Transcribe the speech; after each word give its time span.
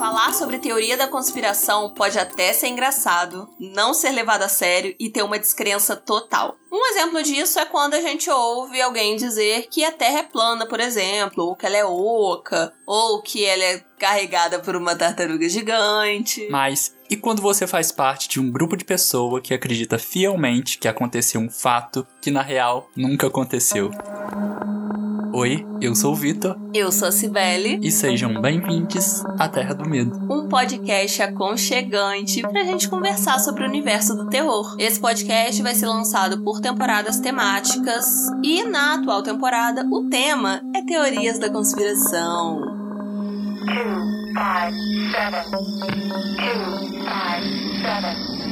Falar 0.00 0.32
sobre 0.32 0.58
teoria 0.58 0.96
da 0.96 1.06
conspiração 1.06 1.92
pode 1.92 2.18
até 2.18 2.54
ser 2.54 2.68
engraçado, 2.68 3.46
não 3.60 3.92
ser 3.92 4.12
levado 4.12 4.40
a 4.40 4.48
sério 4.48 4.94
e 4.98 5.10
ter 5.10 5.22
uma 5.22 5.38
descrença 5.38 5.94
total. 5.94 6.56
Um 6.72 6.86
exemplo 6.86 7.22
disso 7.22 7.58
é 7.58 7.66
quando 7.66 7.92
a 7.92 8.00
gente 8.00 8.30
ouve 8.30 8.80
alguém 8.80 9.14
dizer 9.16 9.68
que 9.70 9.84
a 9.84 9.92
Terra 9.92 10.20
é 10.20 10.22
plana, 10.22 10.64
por 10.64 10.80
exemplo, 10.80 11.44
ou 11.44 11.54
que 11.54 11.66
ela 11.66 11.76
é 11.76 11.84
oca, 11.84 12.72
ou 12.86 13.20
que 13.20 13.44
ela 13.44 13.62
é 13.62 13.84
carregada 13.98 14.58
por 14.60 14.74
uma 14.74 14.96
tartaruga 14.96 15.46
gigante. 15.50 16.48
Mas 16.50 16.96
e 17.10 17.14
quando 17.14 17.42
você 17.42 17.66
faz 17.66 17.92
parte 17.92 18.26
de 18.26 18.40
um 18.40 18.50
grupo 18.50 18.78
de 18.78 18.86
pessoas 18.86 19.42
que 19.42 19.52
acredita 19.52 19.98
fielmente 19.98 20.78
que 20.78 20.88
aconteceu 20.88 21.38
um 21.38 21.50
fato 21.50 22.06
que 22.22 22.30
na 22.30 22.40
real 22.40 22.88
nunca 22.96 23.26
aconteceu? 23.26 23.90
Oi, 25.32 25.64
eu 25.80 25.94
sou 25.94 26.12
o 26.12 26.16
Vitor. 26.16 26.56
Eu 26.74 26.90
sou 26.90 27.06
a 27.06 27.12
Cibele. 27.12 27.78
E 27.82 27.90
sejam 27.92 28.40
bem-vindos 28.40 29.24
à 29.38 29.48
Terra 29.48 29.74
do 29.74 29.88
Medo. 29.88 30.16
Um 30.28 30.48
podcast 30.48 31.22
aconchegante 31.22 32.42
pra 32.42 32.64
gente 32.64 32.88
conversar 32.88 33.38
sobre 33.38 33.62
o 33.62 33.68
universo 33.68 34.16
do 34.16 34.28
terror. 34.28 34.74
Esse 34.76 34.98
podcast 34.98 35.62
vai 35.62 35.74
ser 35.74 35.86
lançado 35.86 36.42
por 36.42 36.60
temporadas 36.60 37.20
temáticas 37.20 38.26
e 38.42 38.64
na 38.64 38.94
atual 38.94 39.22
temporada 39.22 39.86
o 39.88 40.08
tema 40.08 40.62
é 40.74 40.82
teorias 40.82 41.38
da 41.38 41.48
conspiração. 41.48 42.60
Two, 43.60 44.00
five, 44.34 44.74
seven. 45.12 45.44
Two, 46.38 47.04
five, 47.04 47.44
seven. 47.82 48.49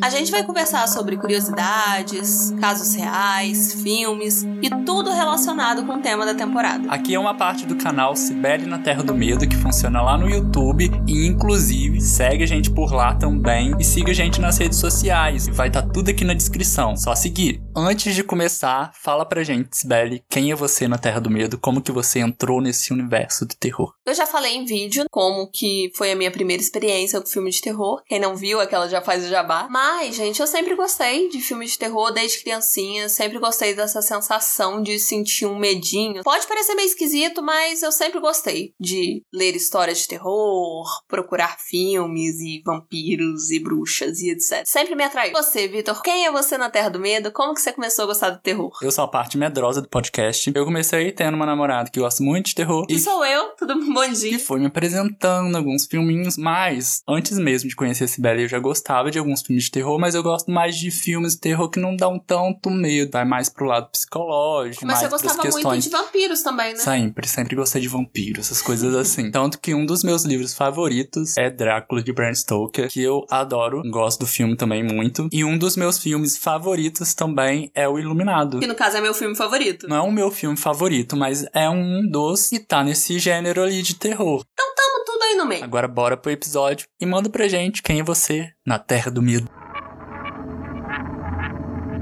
A 0.00 0.10
gente 0.10 0.30
vai 0.30 0.44
conversar 0.44 0.86
sobre 0.88 1.16
curiosidades, 1.16 2.54
casos 2.60 2.94
reais, 2.94 3.74
filmes 3.82 4.46
e 4.62 4.70
tudo 4.84 5.10
relacionado 5.10 5.84
com 5.84 5.94
o 5.94 6.00
tema 6.00 6.24
da 6.24 6.34
temporada. 6.34 6.90
Aqui 6.90 7.14
é 7.14 7.18
uma 7.18 7.34
parte 7.34 7.66
do 7.66 7.76
canal 7.76 8.14
Sibeli 8.14 8.66
na 8.66 8.78
Terra 8.78 9.02
do 9.02 9.14
Medo 9.14 9.46
que 9.46 9.56
funciona 9.56 10.00
lá 10.02 10.16
no 10.16 10.28
YouTube 10.28 10.90
e 11.06 11.26
inclusive 11.26 12.00
segue 12.00 12.44
a 12.44 12.46
gente 12.46 12.70
por 12.70 12.92
lá 12.92 13.14
também 13.14 13.74
e 13.78 13.84
siga 13.84 14.12
a 14.12 14.14
gente 14.14 14.40
nas 14.40 14.58
redes 14.58 14.78
sociais. 14.78 15.48
Vai 15.48 15.68
estar 15.68 15.82
tá 15.82 15.88
tudo 15.88 16.10
aqui 16.10 16.24
na 16.24 16.34
descrição, 16.34 16.96
só 16.96 17.14
seguir. 17.14 17.65
Antes 17.78 18.14
de 18.14 18.24
começar, 18.24 18.90
fala 18.94 19.26
pra 19.26 19.44
gente, 19.44 19.76
Sibeli, 19.76 20.24
quem 20.30 20.50
é 20.50 20.54
você 20.54 20.88
na 20.88 20.96
Terra 20.96 21.20
do 21.20 21.28
Medo? 21.28 21.58
Como 21.58 21.82
que 21.82 21.92
você 21.92 22.20
entrou 22.20 22.58
nesse 22.58 22.90
universo 22.90 23.44
do 23.44 23.54
terror? 23.54 23.92
Eu 24.06 24.14
já 24.14 24.24
falei 24.24 24.56
em 24.56 24.64
vídeo 24.64 25.04
como 25.10 25.50
que 25.50 25.92
foi 25.94 26.10
a 26.10 26.16
minha 26.16 26.30
primeira 26.30 26.62
experiência 26.62 27.20
com 27.20 27.26
filme 27.26 27.50
de 27.50 27.60
terror. 27.60 28.02
Quem 28.06 28.18
não 28.18 28.34
viu, 28.34 28.60
aquela 28.60 28.88
já 28.88 29.02
faz 29.02 29.26
o 29.26 29.28
jabá. 29.28 29.68
Mas, 29.68 30.16
gente, 30.16 30.40
eu 30.40 30.46
sempre 30.46 30.74
gostei 30.74 31.28
de 31.28 31.38
filmes 31.42 31.72
de 31.72 31.78
terror 31.78 32.10
desde 32.12 32.38
criancinha. 32.38 33.10
Sempre 33.10 33.38
gostei 33.38 33.74
dessa 33.74 34.00
sensação 34.00 34.82
de 34.82 34.98
sentir 34.98 35.44
um 35.44 35.58
medinho. 35.58 36.22
Pode 36.22 36.46
parecer 36.46 36.74
meio 36.74 36.86
esquisito, 36.86 37.42
mas 37.42 37.82
eu 37.82 37.92
sempre 37.92 38.20
gostei 38.20 38.72
de 38.80 39.22
ler 39.30 39.54
histórias 39.54 39.98
de 39.98 40.08
terror, 40.08 40.86
procurar 41.06 41.58
filmes 41.58 42.40
e 42.40 42.62
vampiros 42.64 43.50
e 43.50 43.60
bruxas 43.60 44.20
e 44.20 44.30
etc. 44.30 44.62
Sempre 44.64 44.94
me 44.94 45.04
atraiu. 45.04 45.34
Você, 45.34 45.68
Vitor, 45.68 46.00
quem 46.00 46.24
é 46.24 46.32
você 46.32 46.56
na 46.56 46.70
Terra 46.70 46.88
do 46.88 46.98
Medo? 46.98 47.30
Como 47.30 47.52
que 47.52 47.65
você 47.66 47.72
começou 47.72 48.04
a 48.04 48.06
gostar 48.06 48.30
do 48.30 48.38
terror? 48.38 48.70
Eu 48.80 48.92
sou 48.92 49.02
a 49.02 49.08
parte 49.08 49.36
medrosa 49.36 49.82
do 49.82 49.88
podcast. 49.88 50.52
Eu 50.54 50.64
comecei 50.64 51.10
tendo 51.10 51.34
uma 51.34 51.46
namorada 51.46 51.90
que 51.90 51.98
gosta 51.98 52.22
muito 52.22 52.46
de 52.46 52.54
terror. 52.54 52.86
E 52.88 52.96
sou 52.96 53.24
eu, 53.26 53.56
tudo 53.58 53.74
bom 53.92 54.08
dia. 54.08 54.30
Que 54.30 54.38
foi 54.38 54.60
me 54.60 54.66
apresentando 54.66 55.56
alguns 55.56 55.84
filminhos, 55.84 56.36
mas 56.36 57.02
antes 57.08 57.36
mesmo 57.38 57.68
de 57.68 57.74
conhecer 57.74 58.04
a 58.04 58.08
Sibeli, 58.08 58.42
eu 58.42 58.48
já 58.48 58.60
gostava 58.60 59.10
de 59.10 59.18
alguns 59.18 59.42
filmes 59.42 59.64
de 59.64 59.72
terror, 59.72 59.98
mas 59.98 60.14
eu 60.14 60.22
gosto 60.22 60.48
mais 60.48 60.76
de 60.76 60.92
filmes 60.92 61.32
de 61.32 61.40
terror 61.40 61.68
que 61.68 61.80
não 61.80 61.96
dão 61.96 62.20
tanto 62.20 62.70
medo, 62.70 63.10
vai 63.10 63.24
mais 63.24 63.48
pro 63.48 63.66
lado 63.66 63.90
psicológico, 63.90 64.86
mas 64.86 65.00
mais 65.00 65.10
você 65.10 65.26
gostava 65.26 65.50
muito 65.50 65.78
de 65.80 65.88
vampiros 65.88 66.42
também, 66.42 66.72
né? 66.72 66.78
Sempre, 66.78 67.26
sempre 67.26 67.56
gostei 67.56 67.82
de 67.82 67.88
vampiros, 67.88 68.46
essas 68.46 68.62
coisas 68.62 68.94
assim. 68.94 69.28
Tanto 69.32 69.58
que 69.58 69.74
um 69.74 69.84
dos 69.84 70.04
meus 70.04 70.24
livros 70.24 70.54
favoritos 70.54 71.36
é 71.36 71.50
Drácula 71.50 72.00
de 72.00 72.12
Bram 72.12 72.32
Stoker, 72.32 72.88
que 72.88 73.02
eu 73.02 73.26
adoro, 73.28 73.82
gosto 73.90 74.20
do 74.20 74.26
filme 74.26 74.56
também 74.56 74.84
muito. 74.84 75.28
E 75.32 75.44
um 75.44 75.58
dos 75.58 75.76
meus 75.76 75.98
filmes 75.98 76.36
favoritos 76.36 77.12
também 77.12 77.55
é 77.74 77.88
O 77.88 77.98
Iluminado. 77.98 78.60
Que 78.60 78.66
no 78.66 78.74
caso 78.74 78.96
é 78.96 79.00
meu 79.00 79.14
filme 79.14 79.36
favorito. 79.36 79.88
Não 79.88 79.96
é 79.96 80.00
o 80.00 80.10
meu 80.10 80.30
filme 80.30 80.56
favorito, 80.56 81.16
mas 81.16 81.46
é 81.52 81.68
um 81.68 82.08
dos 82.08 82.48
que 82.48 82.58
tá 82.58 82.82
nesse 82.84 83.18
gênero 83.18 83.62
ali 83.62 83.82
de 83.82 83.94
terror. 83.94 84.44
Então 84.52 84.74
tamo 84.74 85.04
tudo 85.04 85.22
aí 85.22 85.34
no 85.36 85.46
meio. 85.46 85.64
Agora 85.64 85.88
bora 85.88 86.16
pro 86.16 86.30
episódio 86.30 86.86
e 87.00 87.06
manda 87.06 87.28
pra 87.28 87.48
gente 87.48 87.82
quem 87.82 88.00
é 88.00 88.04
você 88.04 88.50
na 88.66 88.78
Terra 88.78 89.10
do 89.10 89.22
Medo. 89.22 89.48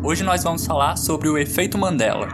Hoje 0.03 0.23
nós 0.23 0.43
vamos 0.43 0.67
falar 0.67 0.97
sobre 0.97 1.29
o 1.29 1.39
efeito 1.39 1.79
Mandela. 1.79 2.29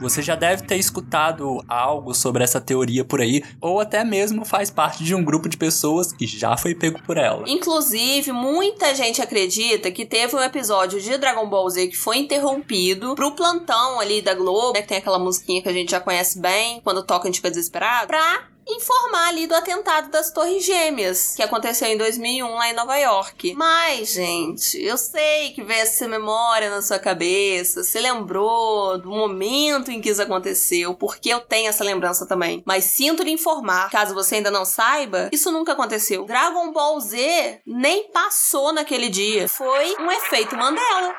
Você 0.00 0.22
já 0.22 0.34
deve 0.34 0.62
ter 0.62 0.76
escutado 0.76 1.62
algo 1.68 2.14
sobre 2.14 2.42
essa 2.42 2.60
teoria 2.60 3.04
por 3.04 3.20
aí, 3.20 3.42
ou 3.60 3.80
até 3.80 4.02
mesmo 4.02 4.44
faz 4.44 4.70
parte 4.70 5.04
de 5.04 5.14
um 5.14 5.22
grupo 5.22 5.48
de 5.48 5.56
pessoas 5.56 6.12
que 6.12 6.26
já 6.26 6.56
foi 6.56 6.74
pego 6.74 7.00
por 7.02 7.16
ela. 7.16 7.44
Inclusive, 7.46 8.32
muita 8.32 8.94
gente 8.94 9.20
acredita 9.20 9.90
que 9.90 10.06
teve 10.06 10.34
um 10.34 10.40
episódio 10.40 11.00
de 11.00 11.18
Dragon 11.18 11.48
Ball 11.48 11.68
Z 11.68 11.88
que 11.88 11.96
foi 11.96 12.18
interrompido 12.18 13.14
pro 13.14 13.32
plantão 13.32 14.00
ali 14.00 14.22
da 14.22 14.34
Globo, 14.34 14.72
né, 14.72 14.82
que 14.82 14.88
tem 14.88 14.98
aquela 14.98 15.18
musiquinha 15.18 15.62
que 15.62 15.68
a 15.68 15.72
gente 15.72 15.90
já 15.90 16.00
conhece 16.00 16.40
bem, 16.40 16.80
quando 16.82 17.02
toca 17.02 17.24
a 17.24 17.26
gente 17.26 17.36
fica 17.36 17.50
desesperado, 17.50 18.06
pra 18.06 18.49
informar 18.66 19.28
ali 19.28 19.46
do 19.46 19.54
atentado 19.54 20.10
das 20.10 20.32
Torres 20.32 20.64
Gêmeas, 20.64 21.34
que 21.34 21.42
aconteceu 21.42 21.88
em 21.88 21.96
2001 21.96 22.54
lá 22.54 22.70
em 22.70 22.74
Nova 22.74 22.96
York. 22.96 23.54
Mas, 23.54 24.12
gente, 24.12 24.80
eu 24.82 24.96
sei 24.96 25.52
que 25.52 25.62
veio 25.62 25.80
essa 25.80 26.06
memória 26.06 26.70
na 26.70 26.82
sua 26.82 26.98
cabeça, 26.98 27.82
você 27.82 28.00
lembrou 28.00 28.98
do 28.98 29.10
momento 29.10 29.90
em 29.90 30.00
que 30.00 30.10
isso 30.10 30.22
aconteceu, 30.22 30.94
porque 30.94 31.28
eu 31.28 31.40
tenho 31.40 31.68
essa 31.68 31.84
lembrança 31.84 32.26
também. 32.26 32.62
Mas 32.66 32.84
sinto 32.84 33.22
lhe 33.22 33.32
informar, 33.32 33.90
caso 33.90 34.14
você 34.14 34.36
ainda 34.36 34.50
não 34.50 34.64
saiba, 34.64 35.28
isso 35.32 35.50
nunca 35.50 35.72
aconteceu. 35.72 36.24
Dragon 36.24 36.72
Ball 36.72 37.00
Z 37.00 37.60
nem 37.66 38.10
passou 38.10 38.72
naquele 38.72 39.08
dia. 39.08 39.48
Foi 39.48 39.96
um 39.98 40.10
efeito 40.10 40.56
Mandela. 40.56 41.14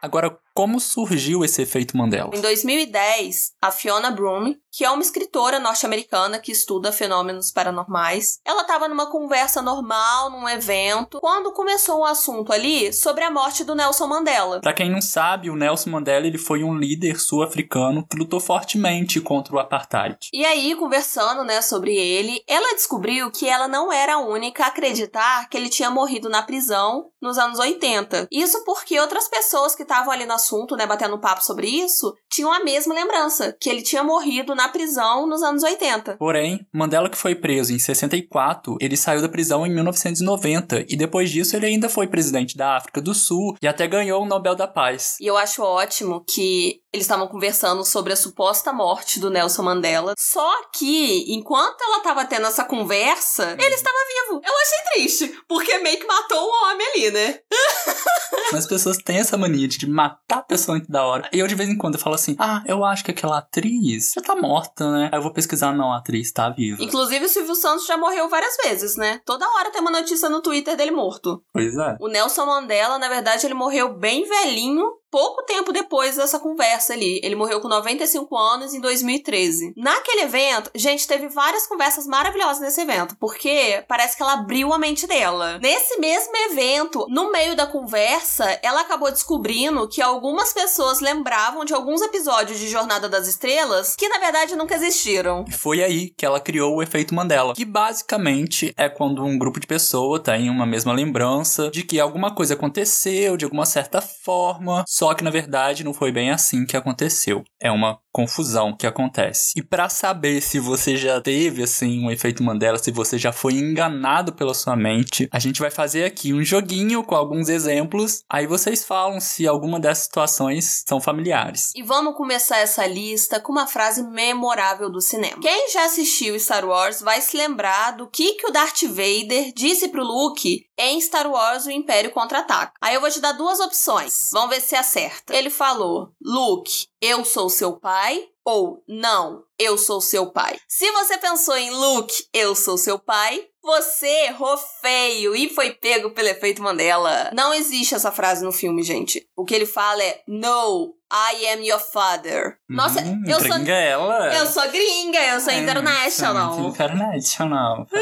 Agora, 0.00 0.38
como 0.56 0.80
surgiu 0.80 1.44
esse 1.44 1.60
efeito 1.60 1.98
Mandela? 1.98 2.30
Em 2.32 2.40
2010, 2.40 3.52
a 3.60 3.70
Fiona 3.70 4.10
Broom, 4.10 4.54
que 4.72 4.86
é 4.86 4.90
uma 4.90 5.02
escritora 5.02 5.60
norte-americana 5.60 6.38
que 6.38 6.50
estuda 6.50 6.90
fenômenos 6.90 7.52
paranormais, 7.52 8.40
ela 8.42 8.62
estava 8.62 8.88
numa 8.88 9.10
conversa 9.10 9.60
normal, 9.60 10.30
num 10.30 10.48
evento, 10.48 11.20
quando 11.20 11.52
começou 11.52 12.00
um 12.00 12.04
assunto 12.06 12.54
ali 12.54 12.90
sobre 12.90 13.22
a 13.22 13.30
morte 13.30 13.64
do 13.64 13.74
Nelson 13.74 14.06
Mandela. 14.06 14.62
Para 14.62 14.72
quem 14.72 14.90
não 14.90 15.02
sabe, 15.02 15.50
o 15.50 15.56
Nelson 15.56 15.90
Mandela 15.90 16.26
ele 16.26 16.38
foi 16.38 16.64
um 16.64 16.74
líder 16.74 17.20
sul-africano 17.20 18.06
que 18.10 18.16
lutou 18.16 18.40
fortemente 18.40 19.20
contra 19.20 19.54
o 19.54 19.58
apartheid. 19.58 20.16
E 20.32 20.42
aí, 20.46 20.74
conversando, 20.74 21.44
né, 21.44 21.60
sobre 21.60 21.94
ele, 21.94 22.42
ela 22.48 22.74
descobriu 22.74 23.30
que 23.30 23.46
ela 23.46 23.68
não 23.68 23.92
era 23.92 24.14
a 24.14 24.20
única 24.20 24.64
a 24.64 24.68
acreditar 24.68 25.50
que 25.50 25.56
ele 25.58 25.68
tinha 25.68 25.90
morrido 25.90 26.30
na 26.30 26.42
prisão 26.42 27.10
nos 27.20 27.36
anos 27.36 27.58
80. 27.58 28.28
Isso 28.30 28.64
porque 28.64 28.98
outras 28.98 29.28
pessoas 29.28 29.74
que 29.74 29.82
estavam 29.82 30.12
ali 30.12 30.24
no 30.24 30.45
assunto, 30.46 30.76
né, 30.76 30.86
batendo 30.86 31.18
papo 31.18 31.44
sobre 31.44 31.66
isso, 31.66 32.14
tinham 32.30 32.52
a 32.52 32.62
mesma 32.62 32.94
lembrança, 32.94 33.56
que 33.60 33.68
ele 33.68 33.82
tinha 33.82 34.04
morrido 34.04 34.54
na 34.54 34.68
prisão 34.68 35.26
nos 35.26 35.42
anos 35.42 35.62
80. 35.62 36.16
Porém, 36.16 36.66
Mandela 36.72 37.10
que 37.10 37.16
foi 37.16 37.34
preso 37.34 37.72
em 37.72 37.78
64, 37.78 38.76
ele 38.80 38.96
saiu 38.96 39.20
da 39.20 39.28
prisão 39.28 39.66
em 39.66 39.74
1990 39.74 40.84
e 40.88 40.96
depois 40.96 41.30
disso 41.30 41.56
ele 41.56 41.66
ainda 41.66 41.88
foi 41.88 42.06
presidente 42.06 42.56
da 42.56 42.76
África 42.76 43.00
do 43.00 43.14
Sul 43.14 43.56
e 43.60 43.66
até 43.66 43.86
ganhou 43.86 44.22
o 44.22 44.26
Nobel 44.26 44.54
da 44.54 44.68
Paz. 44.68 45.16
E 45.20 45.26
eu 45.26 45.36
acho 45.36 45.62
ótimo 45.62 46.24
que 46.24 46.80
eles 46.96 47.04
estavam 47.04 47.28
conversando 47.28 47.84
sobre 47.84 48.12
a 48.12 48.16
suposta 48.16 48.72
morte 48.72 49.20
do 49.20 49.30
Nelson 49.30 49.62
Mandela. 49.62 50.14
Só 50.18 50.62
que, 50.72 51.32
enquanto 51.32 51.82
ela 51.82 52.00
tava 52.00 52.24
tendo 52.24 52.46
essa 52.46 52.64
conversa, 52.64 53.56
ele 53.58 53.74
estava 53.74 53.96
vivo. 54.26 54.40
Eu 54.44 54.52
achei 54.62 54.78
triste, 54.92 55.42
porque 55.46 55.78
meio 55.78 55.98
que 55.98 56.06
matou 56.06 56.42
o 56.42 56.64
homem 56.64 56.86
ali, 56.88 57.10
né? 57.10 57.38
Mas 58.52 58.62
as 58.62 58.66
pessoas 58.66 58.96
têm 58.98 59.18
essa 59.18 59.36
mania 59.36 59.66
de 59.66 59.88
matar 59.88 60.38
a 60.38 60.42
pessoa 60.42 60.76
antes 60.76 60.88
da 60.88 61.04
hora. 61.04 61.28
E 61.32 61.38
eu, 61.38 61.46
de 61.46 61.54
vez 61.54 61.68
em 61.68 61.76
quando, 61.76 61.94
eu 61.94 62.00
falo 62.00 62.14
assim: 62.14 62.36
ah, 62.38 62.62
eu 62.66 62.84
acho 62.84 63.04
que 63.04 63.10
aquela 63.10 63.38
atriz 63.38 64.12
já 64.14 64.22
tá 64.22 64.36
morta, 64.36 64.90
né? 64.90 65.10
Aí 65.12 65.18
eu 65.18 65.22
vou 65.22 65.32
pesquisar, 65.32 65.72
não, 65.74 65.92
a 65.92 65.98
atriz 65.98 66.32
tá 66.32 66.48
viva. 66.48 66.82
Inclusive, 66.82 67.24
o 67.24 67.28
Silvio 67.28 67.54
Santos 67.54 67.86
já 67.86 67.96
morreu 67.96 68.28
várias 68.28 68.56
vezes, 68.64 68.96
né? 68.96 69.20
Toda 69.24 69.48
hora 69.48 69.70
tem 69.70 69.80
uma 69.80 69.90
notícia 69.90 70.28
no 70.28 70.40
Twitter 70.40 70.76
dele 70.76 70.92
morto. 70.92 71.42
Pois 71.52 71.76
é. 71.76 71.96
O 72.00 72.08
Nelson 72.08 72.46
Mandela, 72.46 72.98
na 72.98 73.08
verdade, 73.08 73.46
ele 73.46 73.54
morreu 73.54 73.94
bem 73.94 74.24
velhinho 74.28 74.86
pouco 75.10 75.42
tempo 75.44 75.72
depois 75.72 76.16
dessa 76.16 76.38
conversa 76.38 76.92
ali. 76.92 77.20
Ele 77.22 77.34
morreu 77.34 77.60
com 77.60 77.68
95 77.68 78.36
anos 78.36 78.74
em 78.74 78.80
2013. 78.80 79.74
Naquele 79.76 80.22
evento, 80.22 80.70
gente, 80.74 81.06
teve 81.06 81.28
várias 81.28 81.66
conversas 81.66 82.06
maravilhosas 82.06 82.60
nesse 82.60 82.80
evento, 82.80 83.16
porque 83.18 83.84
parece 83.88 84.16
que 84.16 84.22
ela 84.22 84.34
abriu 84.34 84.72
a 84.72 84.78
mente 84.78 85.06
dela. 85.06 85.58
Nesse 85.58 85.98
mesmo 85.98 86.36
evento, 86.50 87.06
no 87.08 87.30
meio 87.30 87.56
da 87.56 87.66
conversa, 87.66 88.58
ela 88.62 88.80
acabou 88.80 89.10
descobrindo 89.10 89.88
que 89.88 90.02
algumas 90.02 90.52
pessoas 90.52 91.00
lembravam 91.00 91.64
de 91.64 91.74
alguns 91.74 92.02
episódios 92.02 92.58
de 92.58 92.68
Jornada 92.68 93.08
das 93.08 93.26
Estrelas 93.26 93.94
que 93.96 94.08
na 94.08 94.18
verdade 94.18 94.56
nunca 94.56 94.74
existiram. 94.74 95.44
E 95.48 95.52
foi 95.52 95.82
aí 95.82 96.10
que 96.10 96.24
ela 96.24 96.40
criou 96.40 96.76
o 96.76 96.82
efeito 96.82 97.14
Mandela, 97.14 97.54
que 97.54 97.64
basicamente 97.64 98.72
é 98.76 98.88
quando 98.88 99.24
um 99.24 99.38
grupo 99.38 99.60
de 99.60 99.66
pessoas 99.66 100.22
tem 100.22 100.50
uma 100.50 100.66
mesma 100.66 100.92
lembrança 100.92 101.70
de 101.70 101.82
que 101.82 102.00
alguma 102.00 102.34
coisa 102.34 102.54
aconteceu 102.54 103.36
de 103.36 103.44
alguma 103.44 103.66
certa 103.66 104.00
forma, 104.00 104.84
só 104.88 105.05
que 105.14 105.24
na 105.24 105.30
verdade 105.30 105.84
não 105.84 105.94
foi 105.94 106.10
bem 106.10 106.30
assim 106.30 106.64
que 106.66 106.76
aconteceu. 106.76 107.44
É 107.60 107.70
uma 107.70 107.98
confusão 108.16 108.74
que 108.74 108.86
acontece. 108.86 109.52
E 109.54 109.62
para 109.62 109.90
saber 109.90 110.40
se 110.40 110.58
você 110.58 110.96
já 110.96 111.20
teve 111.20 111.62
assim 111.62 112.02
um 112.02 112.10
efeito 112.10 112.42
Mandela, 112.42 112.78
se 112.78 112.90
você 112.90 113.18
já 113.18 113.30
foi 113.30 113.52
enganado 113.52 114.32
pela 114.32 114.54
sua 114.54 114.74
mente, 114.74 115.28
a 115.30 115.38
gente 115.38 115.60
vai 115.60 115.70
fazer 115.70 116.06
aqui 116.06 116.32
um 116.32 116.42
joguinho 116.42 117.04
com 117.04 117.14
alguns 117.14 117.50
exemplos. 117.50 118.22
Aí 118.26 118.46
vocês 118.46 118.82
falam 118.82 119.20
se 119.20 119.46
alguma 119.46 119.78
dessas 119.78 120.04
situações 120.04 120.82
são 120.88 120.98
familiares. 120.98 121.72
E 121.76 121.82
vamos 121.82 122.16
começar 122.16 122.56
essa 122.56 122.86
lista 122.86 123.38
com 123.38 123.52
uma 123.52 123.66
frase 123.66 124.02
memorável 124.02 124.90
do 124.90 125.02
cinema. 125.02 125.42
Quem 125.42 125.70
já 125.70 125.84
assistiu 125.84 126.40
Star 126.40 126.64
Wars 126.64 127.02
vai 127.02 127.20
se 127.20 127.36
lembrar 127.36 127.98
do 127.98 128.08
que 128.08 128.32
que 128.36 128.46
o 128.46 128.50
Darth 128.50 128.84
Vader 128.84 129.52
disse 129.54 129.88
pro 129.88 130.02
Luke 130.02 130.64
em 130.78 130.98
Star 131.02 131.30
Wars 131.30 131.66
O 131.66 131.70
Império 131.70 132.10
Contra-Ataca. 132.10 132.72
Aí 132.80 132.94
eu 132.94 133.00
vou 133.02 133.10
te 133.10 133.20
dar 133.20 133.32
duas 133.32 133.60
opções. 133.60 134.30
Vamos 134.32 134.50
ver 134.50 134.62
se 134.62 134.74
acerta. 134.74 135.36
Ele 135.36 135.50
falou: 135.50 136.12
"Luke, 136.22 136.86
eu 137.00 137.24
sou 137.24 137.48
seu 137.48 137.78
pai" 137.78 138.28
ou 138.44 138.84
"Não, 138.86 139.45
eu 139.58 139.76
sou 139.78 140.00
seu 140.00 140.30
pai". 140.30 140.58
Se 140.68 140.90
você 140.92 141.18
pensou 141.18 141.56
em 141.56 141.70
Luke, 141.70 142.24
eu 142.32 142.54
sou 142.54 142.76
seu 142.78 142.98
pai, 142.98 143.44
você 143.62 144.06
errou 144.26 144.56
feio 144.80 145.34
e 145.34 145.48
foi 145.48 145.70
pego 145.72 146.10
pelo 146.10 146.28
efeito 146.28 146.62
Mandela. 146.62 147.30
Não 147.34 147.52
existe 147.52 147.94
essa 147.94 148.12
frase 148.12 148.44
no 148.44 148.52
filme, 148.52 148.82
gente. 148.82 149.26
O 149.36 149.44
que 149.44 149.54
ele 149.54 149.66
fala 149.66 150.02
é 150.04 150.20
No, 150.28 150.94
I 151.12 151.46
am 151.48 151.64
your 151.66 151.80
father. 151.80 152.58
Nossa, 152.68 153.00
Hum, 153.00 153.22
eu 153.26 153.40
sou 153.40 153.48
gringa 153.50 153.72
ela. 153.74 154.34
eu 154.36 154.46
sou 154.46 154.68
gringa, 154.70 155.18
eu 155.20 155.40
sou 155.40 155.52
É, 155.52 155.58
international. 155.58 156.58
muito 156.58 156.74
International. 156.74 157.86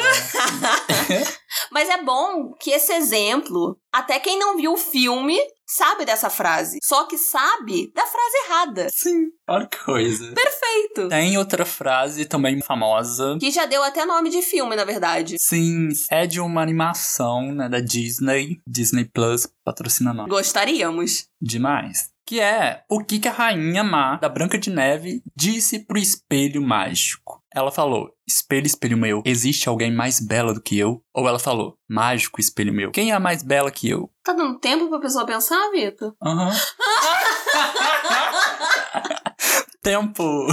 Mas 1.71 1.89
é 1.89 2.03
bom 2.03 2.53
que 2.61 2.71
esse 2.71 2.93
exemplo, 2.93 3.79
até 3.93 4.19
quem 4.21 4.39
não 4.39 4.57
viu 4.57 4.73
o 4.75 4.77
filme, 4.79 5.39
sabe 5.67 6.05
dessa 6.05 6.29
frase. 6.31 6.79
Só 6.83 7.05
que 7.05 7.17
sabe 7.17 7.93
da 7.95 8.03
frase 8.07 8.37
errada. 8.47 8.89
Sim, 8.91 9.27
olha 9.49 9.67
que 9.67 9.79
coisa. 9.79 10.33
Perfeito. 10.35 11.09
Tem 11.09 11.37
outra 11.45 11.65
frase 11.65 12.25
também 12.25 12.61
famosa. 12.61 13.37
Que 13.39 13.51
já 13.51 13.67
deu 13.67 13.83
até 13.85 14.05
nome 14.05 14.31
de 14.31 14.43
filme, 14.43 14.75
na 14.75 14.85
verdade. 14.85 15.37
Sim, 15.39 15.89
é 16.11 16.27
de 16.27 16.41
uma 16.41 16.63
animação, 16.63 17.53
né, 17.53 17.69
da 17.69 17.81
Disney. 17.81 18.61
Disney 18.67 19.05
Plus 19.05 19.47
patrocina 19.65 20.13
nós. 20.13 20.29
Gostaríamos. 20.29 21.27
Demais. 21.41 22.11
Que 22.27 22.41
é 22.41 22.83
o 22.89 23.05
que, 23.05 23.19
que 23.19 23.29
a 23.29 23.33
rainha 23.33 23.85
má 23.85 24.17
da 24.17 24.31
Branca 24.31 24.59
de 24.59 24.71
Neve 24.71 25.23
disse 25.37 25.81
pro 25.81 25.99
espelho 25.99 26.63
mágico. 26.63 27.43
Ela 27.55 27.71
falou: 27.71 28.11
Espelho, 28.27 28.67
espelho 28.67 28.97
meu, 28.97 29.23
existe 29.27 29.69
alguém 29.69 29.93
mais 29.93 30.21
bela 30.21 30.55
do 30.55 30.63
que 30.63 30.79
eu? 30.79 31.03
Ou 31.15 31.29
ela 31.29 31.39
falou: 31.39 31.77
Mágico, 31.87 32.41
espelho 32.41 32.73
meu, 32.73 32.91
quem 32.91 33.11
é 33.11 33.15
a 33.15 33.21
mais 33.21 33.43
bela 33.43 33.71
que 33.71 33.91
eu? 33.91 34.11
Tá 34.25 34.33
dando 34.33 34.59
tempo 34.59 34.89
pra 34.89 34.99
pessoa 35.01 35.27
pensar, 35.27 35.71
Vitor? 35.71 36.15
Aham. 36.25 36.51
Tempo. 39.85 40.23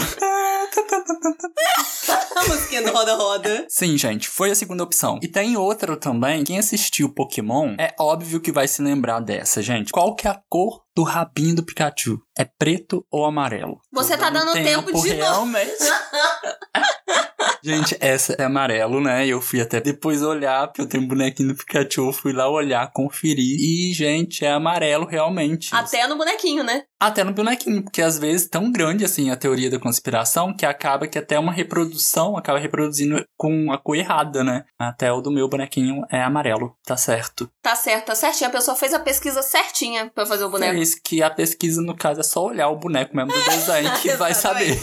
A 2.36 2.48
musiquinha 2.50 2.82
do 2.82 2.92
Roda 2.92 3.16
Roda. 3.16 3.66
Sim, 3.70 3.98
gente, 3.98 4.28
foi 4.28 4.52
a 4.52 4.56
segunda 4.56 4.84
opção. 4.84 5.20
E 5.22 5.28
tem 5.28 5.56
outra 5.56 5.96
também. 5.96 6.44
Quem 6.44 6.60
assistiu 6.60 7.14
Pokémon 7.14 7.76
é 7.80 7.96
óbvio 7.98 8.42
que 8.42 8.52
vai 8.52 8.68
se 8.68 8.82
lembrar 8.82 9.22
dessa, 9.22 9.62
gente. 9.62 9.90
Qual 9.94 10.16
que 10.16 10.28
é 10.28 10.32
a 10.32 10.42
cor 10.50 10.82
do 10.94 11.04
rabinho 11.04 11.56
do 11.56 11.64
Pikachu? 11.64 12.20
É 12.38 12.44
preto 12.44 13.06
ou 13.10 13.24
amarelo? 13.26 13.80
Você 13.94 14.18
tá 14.18 14.30
dando 14.30 14.52
tempo 14.52 14.92
de 15.02 15.14
novo. 15.14 15.52
Gente, 17.64 17.96
essa 18.00 18.34
é 18.34 18.44
amarelo, 18.44 19.00
né? 19.02 19.26
Eu 19.28 19.42
fui 19.42 19.62
até 19.62 19.80
depois 19.80 20.22
olhar, 20.22 20.68
porque 20.68 20.82
eu 20.82 20.88
tenho 20.88 21.04
um 21.04 21.08
bonequinho 21.08 21.50
do 21.50 21.56
Pikachu, 21.56 22.12
fui 22.12 22.34
lá 22.34 22.50
olhar, 22.50 22.92
conferir. 22.92 23.58
E, 23.60 23.94
gente, 23.94 24.44
é 24.46 24.52
amarelo 24.52 25.06
realmente. 25.06 25.74
Até 25.74 26.08
no 26.08 26.16
bonequinho, 26.18 26.64
né? 26.64 26.84
Até 27.00 27.24
no 27.24 27.34
bonequinho, 27.34 27.82
porque 27.84 28.02
às 28.02 28.18
vezes 28.20 28.48
tão 28.48 28.72
grande 28.72 29.04
assim 29.04 29.32
a 29.32 29.36
teoria 29.36 29.70
da 29.72 29.80
conspiração 29.80 30.56
que 30.56 30.66
acaba 30.66 31.08
que 31.08 31.18
até 31.18 31.40
uma 31.40 31.52
reprodução 31.52 32.38
acaba 32.38 32.60
reproduzindo 32.60 33.26
com 33.36 33.72
a 33.72 33.78
cor 33.78 33.96
errada, 33.96 34.44
né? 34.44 34.66
Até 34.80 35.12
o 35.12 35.20
do 35.22 35.32
meu 35.32 35.48
bonequinho 35.50 36.04
é 36.12 36.22
amarelo, 36.22 36.76
tá 36.86 36.96
certo. 36.96 37.50
Tá 37.62 37.76
certo, 37.76 38.06
tá 38.08 38.16
certinho. 38.16 38.50
A 38.50 38.54
pessoa 38.54 38.78
fez 38.78 38.94
a 38.94 39.00
pesquisa 39.00 39.42
certinha 39.42 40.12
pra 40.14 40.26
fazer 40.26 40.44
o 40.44 40.48
É 40.48 40.52
boneco. 40.52 40.76
isso 40.78 40.98
que 41.04 41.24
a 41.24 41.30
pesquisa, 41.30 41.82
no 41.82 41.96
caso, 41.96 42.20
é 42.20 42.24
só 42.24 42.44
olhar 42.46 42.70
o 42.70 42.76
boneco 42.78 43.16
mesmo 43.16 43.32
do 43.32 43.44
desenho 43.46 43.92
que 44.02 44.12
vai 44.12 44.34
saber. 44.36 44.80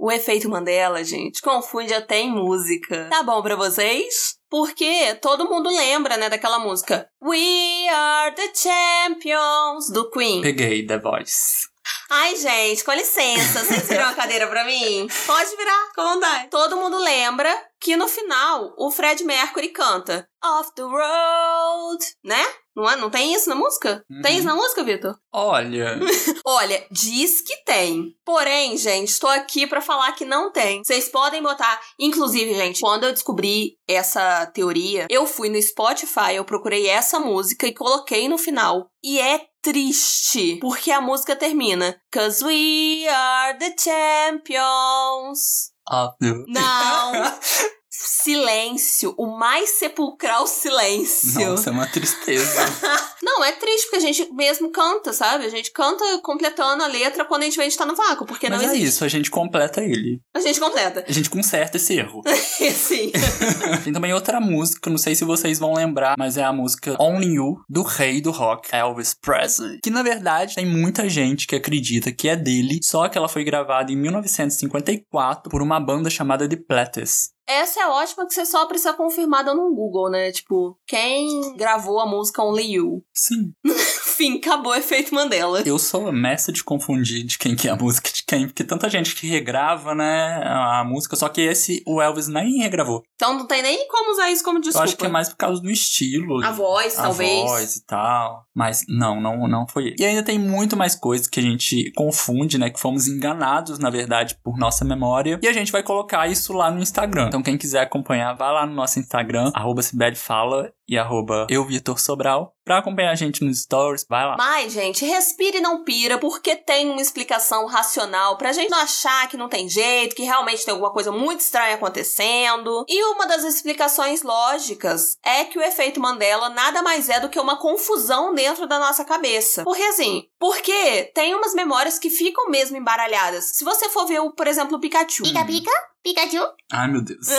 O 0.00 0.10
efeito 0.12 0.48
Mandela, 0.48 1.02
gente, 1.04 1.42
confunde 1.78 1.94
até 1.94 2.20
em 2.20 2.30
música. 2.30 3.08
Tá 3.10 3.22
bom 3.22 3.40
pra 3.40 3.54
vocês? 3.54 4.36
Porque 4.50 5.14
todo 5.22 5.48
mundo 5.48 5.68
lembra, 5.68 6.16
né, 6.16 6.28
daquela 6.28 6.58
música 6.58 7.08
We 7.22 7.88
are 7.88 8.34
the 8.34 8.52
champions 8.54 9.90
do 9.90 10.10
Queen. 10.10 10.42
Peguei 10.42 10.84
The 10.84 10.98
Voice. 10.98 11.68
Ai, 12.10 12.36
gente, 12.36 12.84
com 12.84 12.92
licença, 12.92 13.64
vocês 13.64 13.88
viram 13.88 14.08
a 14.08 14.14
cadeira 14.14 14.46
pra 14.46 14.64
mim? 14.64 15.06
Pode 15.26 15.56
virar, 15.56 15.92
com 15.94 16.02
vontade. 16.02 16.48
Todo 16.50 16.76
mundo 16.76 16.98
lembra 16.98 17.54
que 17.80 17.96
no 17.96 18.08
final 18.08 18.74
o 18.76 18.90
Fred 18.90 19.22
Mercury 19.24 19.68
canta 19.68 20.28
Off 20.44 20.74
the 20.74 20.82
Road, 20.82 22.04
né? 22.24 22.44
Não, 22.78 22.88
é? 22.88 22.96
não 22.96 23.10
tem 23.10 23.34
isso 23.34 23.48
na 23.48 23.56
música? 23.56 24.04
Uhum. 24.08 24.22
Tem 24.22 24.38
isso 24.38 24.46
na 24.46 24.54
música, 24.54 24.84
Vitor? 24.84 25.16
Olha, 25.32 25.98
Olha, 26.46 26.86
diz 26.90 27.40
que 27.40 27.56
tem. 27.64 28.14
Porém, 28.24 28.76
gente, 28.76 29.08
estou 29.08 29.28
aqui 29.28 29.66
pra 29.66 29.80
falar 29.80 30.12
que 30.12 30.24
não 30.24 30.52
tem. 30.52 30.82
Vocês 30.84 31.08
podem 31.08 31.42
botar. 31.42 31.80
Inclusive, 31.98 32.54
gente, 32.54 32.80
quando 32.80 33.04
eu 33.04 33.12
descobri 33.12 33.76
essa 33.86 34.46
teoria, 34.46 35.06
eu 35.10 35.26
fui 35.26 35.48
no 35.48 35.60
Spotify, 35.60 36.34
eu 36.34 36.44
procurei 36.44 36.86
essa 36.88 37.18
música 37.18 37.66
e 37.66 37.74
coloquei 37.74 38.28
no 38.28 38.38
final. 38.38 38.90
E 39.02 39.20
é 39.20 39.40
triste, 39.60 40.56
porque 40.60 40.90
a 40.90 41.00
música 41.00 41.34
termina. 41.34 42.00
Cause 42.12 42.44
we 42.44 43.08
are 43.08 43.58
the 43.58 43.74
champions. 43.78 45.72
óbvio. 45.90 46.44
Não. 46.46 47.12
silêncio. 48.06 49.14
O 49.16 49.38
mais 49.38 49.70
sepulcral 49.70 50.46
silêncio. 50.46 51.50
Nossa, 51.50 51.70
é 51.70 51.72
uma 51.72 51.86
tristeza. 51.86 52.64
Não, 53.22 53.44
é 53.44 53.52
triste, 53.52 53.84
porque 53.84 53.96
a 53.96 54.00
gente 54.00 54.32
mesmo 54.32 54.70
canta, 54.70 55.12
sabe? 55.12 55.44
A 55.44 55.48
gente 55.48 55.72
canta 55.72 56.04
completando 56.22 56.82
a 56.82 56.86
letra 56.86 57.24
quando 57.24 57.42
a 57.42 57.44
gente 57.44 57.56
vê 57.56 57.62
a 57.62 57.64
gente 57.64 57.76
tá 57.76 57.84
no 57.84 57.94
vácuo, 57.94 58.26
porque 58.26 58.48
Mas 58.48 58.62
não 58.62 58.68
é 58.68 58.70
existe. 58.72 58.88
isso, 58.88 59.04
a 59.04 59.08
gente 59.08 59.30
completa 59.30 59.82
ele. 59.82 60.20
A 60.34 60.40
gente 60.40 60.60
completa. 60.60 61.04
A 61.06 61.12
gente 61.12 61.28
conserta 61.28 61.76
esse 61.76 61.94
erro. 61.94 62.22
Sim. 62.74 63.10
Tem 63.84 63.92
também 63.92 64.12
outra 64.12 64.40
música, 64.40 64.88
não 64.88 64.98
sei 64.98 65.14
se 65.14 65.24
vocês 65.24 65.58
vão 65.58 65.74
lembrar, 65.74 66.14
mas 66.18 66.36
é 66.36 66.44
a 66.44 66.52
música 66.52 66.96
Only 67.00 67.34
You, 67.34 67.56
do 67.68 67.82
rei 67.82 68.20
do 68.20 68.30
rock, 68.30 68.68
Elvis 68.72 69.14
Presley. 69.14 69.78
Que 69.82 69.90
na 69.90 70.02
verdade 70.02 70.54
tem 70.54 70.66
muita 70.66 71.08
gente 71.08 71.46
que 71.46 71.56
acredita 71.56 72.12
que 72.12 72.28
é 72.28 72.36
dele, 72.36 72.78
só 72.82 73.08
que 73.08 73.18
ela 73.18 73.28
foi 73.28 73.44
gravada 73.44 73.92
em 73.92 73.96
1954 73.96 75.50
por 75.50 75.62
uma 75.62 75.80
banda 75.80 76.10
chamada 76.10 76.48
The 76.48 76.56
Platters. 76.56 77.30
Essa 77.48 77.80
é 77.80 77.86
ótima 77.86 78.26
que 78.26 78.34
você 78.34 78.44
só 78.44 78.66
precisa 78.66 78.92
confirmar 78.92 79.42
dando 79.42 79.62
um 79.62 79.74
Google, 79.74 80.10
né? 80.10 80.30
Tipo, 80.30 80.78
quem 80.86 81.56
gravou 81.56 81.98
a 81.98 82.06
música 82.06 82.42
Only 82.42 82.74
You? 82.74 83.02
Sim. 83.14 83.54
Fim, 84.18 84.38
acabou 84.38 84.72
o 84.72 84.74
efeito 84.74 85.14
Mandela. 85.14 85.62
Eu 85.64 85.78
sou 85.78 86.08
a 86.08 86.12
mestra 86.12 86.52
de 86.52 86.64
confundir 86.64 87.22
de 87.22 87.38
quem 87.38 87.54
que 87.54 87.68
é 87.68 87.70
a 87.70 87.76
música 87.76 88.10
de 88.12 88.24
quem, 88.26 88.48
porque 88.48 88.64
tanta 88.64 88.90
gente 88.90 89.14
que 89.14 89.28
regrava, 89.28 89.94
né, 89.94 90.42
a 90.44 90.82
música, 90.84 91.14
só 91.14 91.28
que 91.28 91.40
esse 91.40 91.84
o 91.86 92.02
Elvis 92.02 92.26
nem 92.26 92.58
regravou. 92.58 93.04
Então 93.14 93.38
não 93.38 93.46
tem 93.46 93.62
nem 93.62 93.86
como 93.86 94.10
usar 94.10 94.28
isso 94.28 94.42
como 94.42 94.60
desculpa. 94.60 94.80
Eu 94.80 94.88
acho 94.88 94.96
que 94.96 95.06
é 95.06 95.08
mais 95.08 95.28
por 95.28 95.36
causa 95.36 95.62
do 95.62 95.70
estilo. 95.70 96.44
A 96.44 96.50
voz, 96.50 96.98
a 96.98 97.02
talvez. 97.02 97.44
voz 97.44 97.76
e 97.76 97.86
tal. 97.86 98.42
Mas 98.52 98.84
não, 98.88 99.20
não, 99.20 99.46
não 99.46 99.68
foi 99.68 99.86
ele. 99.86 99.96
E 100.00 100.04
ainda 100.04 100.24
tem 100.24 100.36
muito 100.36 100.76
mais 100.76 100.96
coisas 100.96 101.28
que 101.28 101.38
a 101.38 101.42
gente 101.42 101.92
confunde, 101.94 102.58
né? 102.58 102.70
Que 102.70 102.80
fomos 102.80 103.06
enganados, 103.06 103.78
na 103.78 103.88
verdade, 103.88 104.36
por 104.42 104.58
nossa 104.58 104.84
memória. 104.84 105.38
E 105.40 105.46
a 105.46 105.52
gente 105.52 105.70
vai 105.70 105.84
colocar 105.84 106.26
isso 106.26 106.52
lá 106.52 106.72
no 106.72 106.82
Instagram. 106.82 107.28
Então, 107.28 107.40
quem 107.40 107.56
quiser 107.56 107.82
acompanhar, 107.82 108.34
vai 108.34 108.52
lá 108.52 108.66
no 108.66 108.74
nosso 108.74 108.98
Instagram, 108.98 109.52
arroba 109.54 109.80
Fala 110.16 110.72
e 110.88 110.96
arroba 110.96 111.46
eu, 111.50 111.64
Vitor 111.64 111.98
Sobral, 112.00 112.54
pra 112.64 112.78
acompanhar 112.78 113.10
a 113.10 113.14
gente 113.14 113.44
nos 113.44 113.62
stories. 113.62 114.06
Vai 114.08 114.24
lá. 114.26 114.36
Mas, 114.38 114.72
gente, 114.72 115.04
respire 115.04 115.58
e 115.58 115.60
não 115.60 115.84
pira, 115.84 116.18
porque 116.18 116.56
tem 116.56 116.90
uma 116.90 117.00
explicação 117.00 117.66
racional 117.66 118.36
pra 118.36 118.52
gente 118.52 118.70
não 118.70 118.78
achar 118.78 119.28
que 119.28 119.36
não 119.36 119.48
tem 119.48 119.68
jeito, 119.68 120.16
que 120.16 120.22
realmente 120.22 120.64
tem 120.64 120.72
alguma 120.72 120.92
coisa 120.92 121.12
muito 121.12 121.40
estranha 121.40 121.74
acontecendo. 121.74 122.84
E 122.88 123.04
uma 123.04 123.26
das 123.26 123.44
explicações 123.44 124.22
lógicas 124.22 125.18
é 125.24 125.44
que 125.44 125.58
o 125.58 125.62
efeito 125.62 126.00
Mandela 126.00 126.48
nada 126.48 126.82
mais 126.82 127.08
é 127.08 127.20
do 127.20 127.28
que 127.28 127.38
uma 127.38 127.58
confusão 127.58 128.34
dentro 128.34 128.66
da 128.66 128.78
nossa 128.78 129.04
cabeça. 129.04 129.64
Porque 129.64 129.82
assim, 129.82 130.24
porque 130.38 131.10
tem 131.14 131.34
umas 131.34 131.54
memórias 131.54 131.98
que 131.98 132.10
ficam 132.10 132.48
mesmo 132.48 132.76
embaralhadas. 132.76 133.52
Se 133.54 133.64
você 133.64 133.88
for 133.88 134.06
ver, 134.06 134.20
o, 134.20 134.32
por 134.32 134.46
exemplo, 134.46 134.76
o 134.76 134.80
Pikachu. 134.80 135.24
Pica, 135.24 135.44
pica, 135.44 135.72
Pikachu. 136.02 136.42
Ai, 136.72 136.88
meu 136.88 137.02
Deus. 137.02 137.26